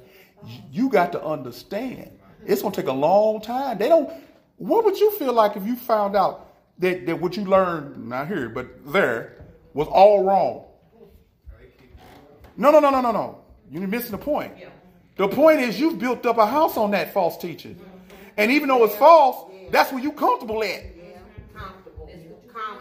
[0.45, 2.11] you, you got to understand.
[2.45, 3.77] It's gonna take a long time.
[3.77, 4.11] They don't.
[4.57, 8.27] What would you feel like if you found out that, that what you learned, not
[8.27, 10.65] here, but there, was all wrong?
[12.55, 13.41] No, no, no, no, no, no.
[13.71, 14.53] You're missing the point.
[15.17, 17.79] The point is you've built up a house on that false teaching.
[18.37, 20.83] And even though it's false, that's where you comfortable at.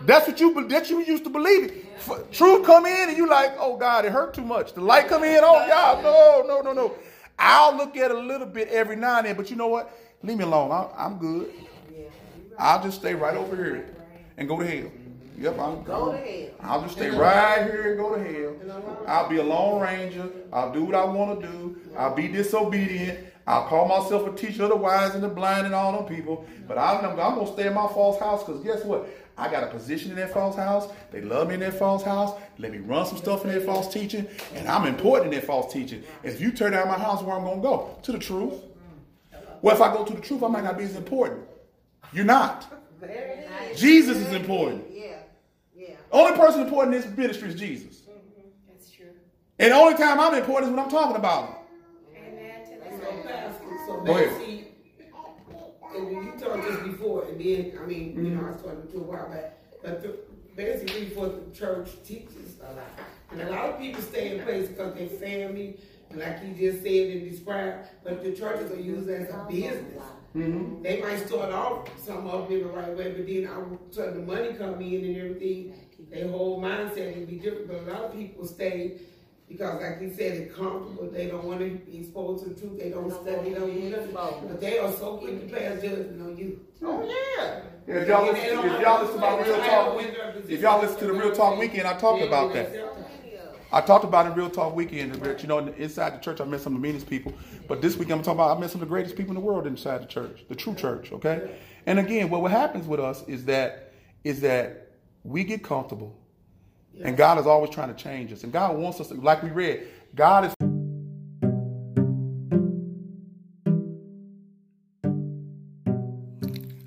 [0.05, 1.87] That's what you that you used to believe it.
[1.97, 4.75] F- Truth come in and you like, oh God, it hurt too much.
[4.75, 6.95] The light come in, oh God, no, no, no, no.
[7.39, 9.97] I'll look at it a little bit every now and then, but you know what?
[10.23, 10.71] Leave me alone.
[10.71, 11.53] I, I'm good.
[12.59, 13.95] I'll just stay right over here
[14.37, 14.91] and go to hell.
[15.39, 16.49] Yep, I'm Go to hell.
[16.61, 19.05] I'll just stay right here and go to hell.
[19.07, 20.29] I'll be a lone ranger.
[20.53, 21.77] I'll do what I want to do.
[21.97, 23.19] I'll be disobedient.
[23.47, 26.47] I'll call myself a teacher of the wise and the blind and all them people.
[26.69, 29.09] But I'm, I'm going to stay in my false house because guess what?
[29.37, 30.89] I got a position in that false house.
[31.11, 32.39] They love me in that false house.
[32.59, 34.27] Let me run some stuff in that false teaching.
[34.55, 36.03] And I'm important in that false teaching.
[36.23, 37.99] If you tear down my house, where I'm going to go?
[38.03, 38.55] To the truth.
[39.63, 41.41] Well, if I go to the truth, I might not be as important.
[42.13, 42.67] You're not.
[43.01, 43.43] There.
[43.75, 44.85] Jesus is important.
[44.93, 45.17] Yeah,
[45.75, 45.95] yeah.
[46.11, 48.03] Only person important in this ministry is Jesus.
[48.69, 49.07] That's true.
[49.59, 51.55] And the only time I'm important is when I'm talking about him.
[52.17, 53.61] Amen to So, that.
[54.05, 54.33] Pastor, so Go ahead.
[54.33, 54.65] Nancy,
[55.95, 59.01] and you told this before, and then, I mean, you know, I talking to a
[59.01, 60.19] while back, but the,
[60.57, 62.87] basically for the church teaches a lot.
[63.31, 65.79] And a lot of people stay in place because they family,
[66.11, 70.03] and like you just said and described, but the churches are used as a business.
[70.37, 70.83] Mm-hmm.
[70.83, 74.11] They might start off some of them the right way, but then all of a
[74.13, 75.75] the money come in and everything,
[76.11, 77.69] their whole mindset can be different.
[77.69, 78.99] But a lot of people stay
[79.53, 81.11] because, like you said, it's comfortable.
[81.13, 82.79] They don't want to be exposed to the truth.
[82.79, 83.51] They don't study.
[83.51, 84.49] They don't do nothing.
[84.49, 86.61] But they are so quick to pass judgment on you.
[86.83, 87.63] Oh yeah.
[87.87, 90.03] If y'all listen, if y'all listen to my real talk,
[90.49, 92.73] if y'all listen to the real talk weekend, I talked about that.
[93.75, 96.61] I talked about in Real Talk Weekend, that, you know, inside the church, I met
[96.61, 97.33] some of the meanest people.
[97.67, 99.41] But this week, I'm talking about I met some of the greatest people in the
[99.41, 101.11] world inside the church, the true church.
[101.11, 101.59] Okay.
[101.87, 103.95] And again, what what happens with us is that
[104.25, 104.93] is that
[105.25, 106.19] we get comfortable,
[107.01, 109.51] and God is always trying to change us, and God wants us to, like we
[109.51, 110.55] read, God is.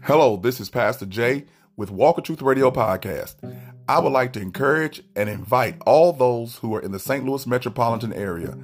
[0.04, 1.46] Hello, this is Pastor Jay
[1.76, 3.36] with Walk of Truth Radio Podcast.
[3.88, 7.26] I would like to encourage and invite all those who are in the St.
[7.26, 8.58] Louis metropolitan area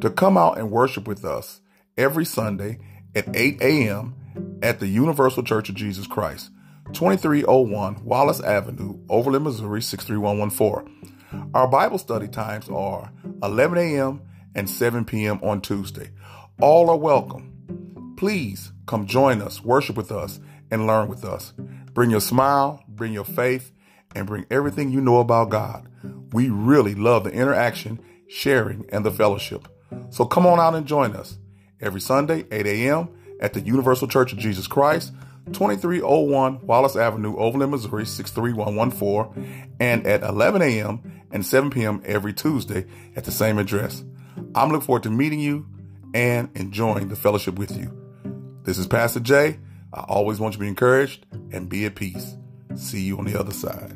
[0.00, 1.60] to come out and worship with us
[1.96, 2.78] every Sunday
[3.14, 4.14] at 8 a.m.
[4.62, 6.50] at the Universal Church of Jesus Christ,
[6.92, 11.50] 2301 Wallace Avenue, Overland, Missouri 63114.
[11.54, 13.12] Our Bible study times are
[13.42, 14.22] 11 a.m.
[14.54, 15.38] and 7 p.m.
[15.42, 16.10] on Tuesday.
[16.60, 18.14] All are welcome.
[18.16, 21.52] Please come join us, worship with us, and learn with us.
[21.92, 23.72] Bring your smile, bring your faith,
[24.14, 25.88] and bring everything you know about God.
[26.32, 29.68] We really love the interaction, sharing, and the fellowship.
[30.10, 31.38] So come on out and join us
[31.80, 33.08] every Sunday, 8 a.m.
[33.40, 35.12] at the Universal Church of Jesus Christ,
[35.52, 41.22] 2301 Wallace Avenue, Overland, Missouri 63114, and at 11 a.m.
[41.30, 42.02] and 7 p.m.
[42.04, 42.86] every Tuesday
[43.16, 44.04] at the same address.
[44.54, 45.66] I'm looking forward to meeting you
[46.14, 47.92] and enjoying the fellowship with you.
[48.64, 49.58] This is Pastor Jay.
[49.92, 52.36] I always want you to be encouraged and be at peace.
[52.76, 53.94] See you on the other side.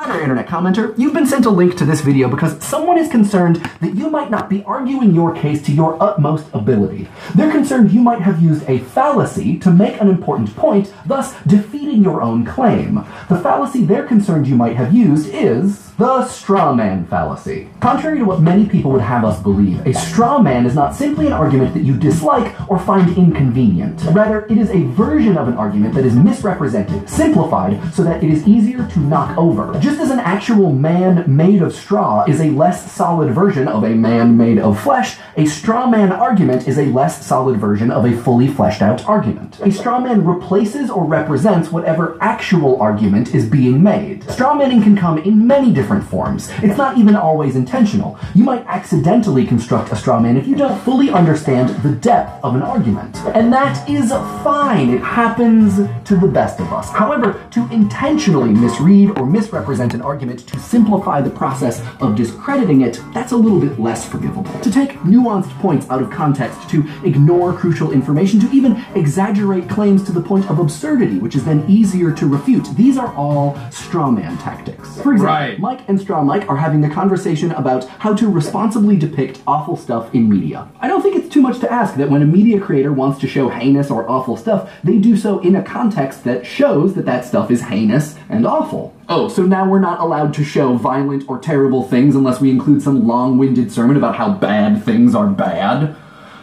[0.00, 0.96] Hi Internet commenter.
[0.96, 4.30] You've been sent a link to this video because someone is concerned that you might
[4.30, 7.08] not be arguing your case to your utmost ability.
[7.34, 12.04] They're concerned you might have used a fallacy to make an important point, thus defeating
[12.04, 13.04] your own claim.
[13.28, 17.68] The fallacy they're concerned you might have used is the straw man fallacy.
[17.80, 21.26] Contrary to what many people would have us believe, a straw man is not simply
[21.26, 24.00] an argument that you dislike or find inconvenient.
[24.12, 28.30] Rather, it is a version of an argument that is misrepresented, simplified, so that it
[28.30, 29.76] is easier to knock over.
[29.88, 33.94] Just as an actual man made of straw is a less solid version of a
[33.94, 38.14] man made of flesh, a straw man argument is a less solid version of a
[38.14, 39.58] fully fleshed out argument.
[39.60, 44.28] A straw man replaces or represents whatever actual argument is being made.
[44.30, 46.50] Straw manning can come in many different forms.
[46.62, 48.18] It's not even always intentional.
[48.34, 52.54] You might accidentally construct a straw man if you don't fully understand the depth of
[52.54, 53.16] an argument.
[53.28, 54.10] And that is
[54.44, 54.90] fine.
[54.90, 55.76] It happens
[56.08, 56.90] to the best of us.
[56.90, 63.00] However, to intentionally misread or misrepresent an argument to simplify the process of discrediting it,
[63.14, 64.44] that's a little bit less forgivable.
[64.60, 70.02] To take nuanced points out of context, to ignore crucial information, to even exaggerate claims
[70.04, 74.10] to the point of absurdity, which is then easier to refute, these are all straw
[74.10, 75.00] man tactics.
[75.00, 75.58] For example, Right.
[75.58, 80.14] Mike and Straw Mike are having a conversation about how to responsibly depict awful stuff
[80.14, 80.68] in media.
[80.80, 83.28] I don't think it's too much to ask that when a media creator wants to
[83.28, 87.24] show heinous or awful stuff, they do so in a context that shows that that
[87.24, 88.94] stuff is heinous and awful.
[89.10, 92.82] Oh, so now we're not allowed to show violent or terrible things unless we include
[92.82, 95.96] some long winded sermon about how bad things are bad?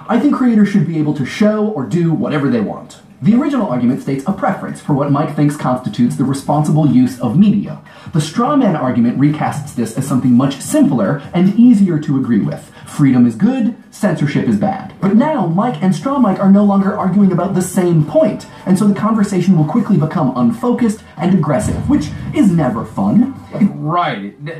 [0.10, 3.02] I think creators should be able to show or do whatever they want.
[3.22, 7.38] The original argument states a preference for what Mike thinks constitutes the responsible use of
[7.38, 7.84] media.
[8.14, 12.72] The straw man argument recasts this as something much simpler and easier to agree with.
[12.96, 14.94] Freedom is good, censorship is bad.
[15.02, 18.80] But now, Mike and Straw Mike are no longer arguing about the same point, and
[18.80, 23.36] so the conversation will quickly become unfocused and aggressive, which is never fun.
[23.52, 24.34] Right.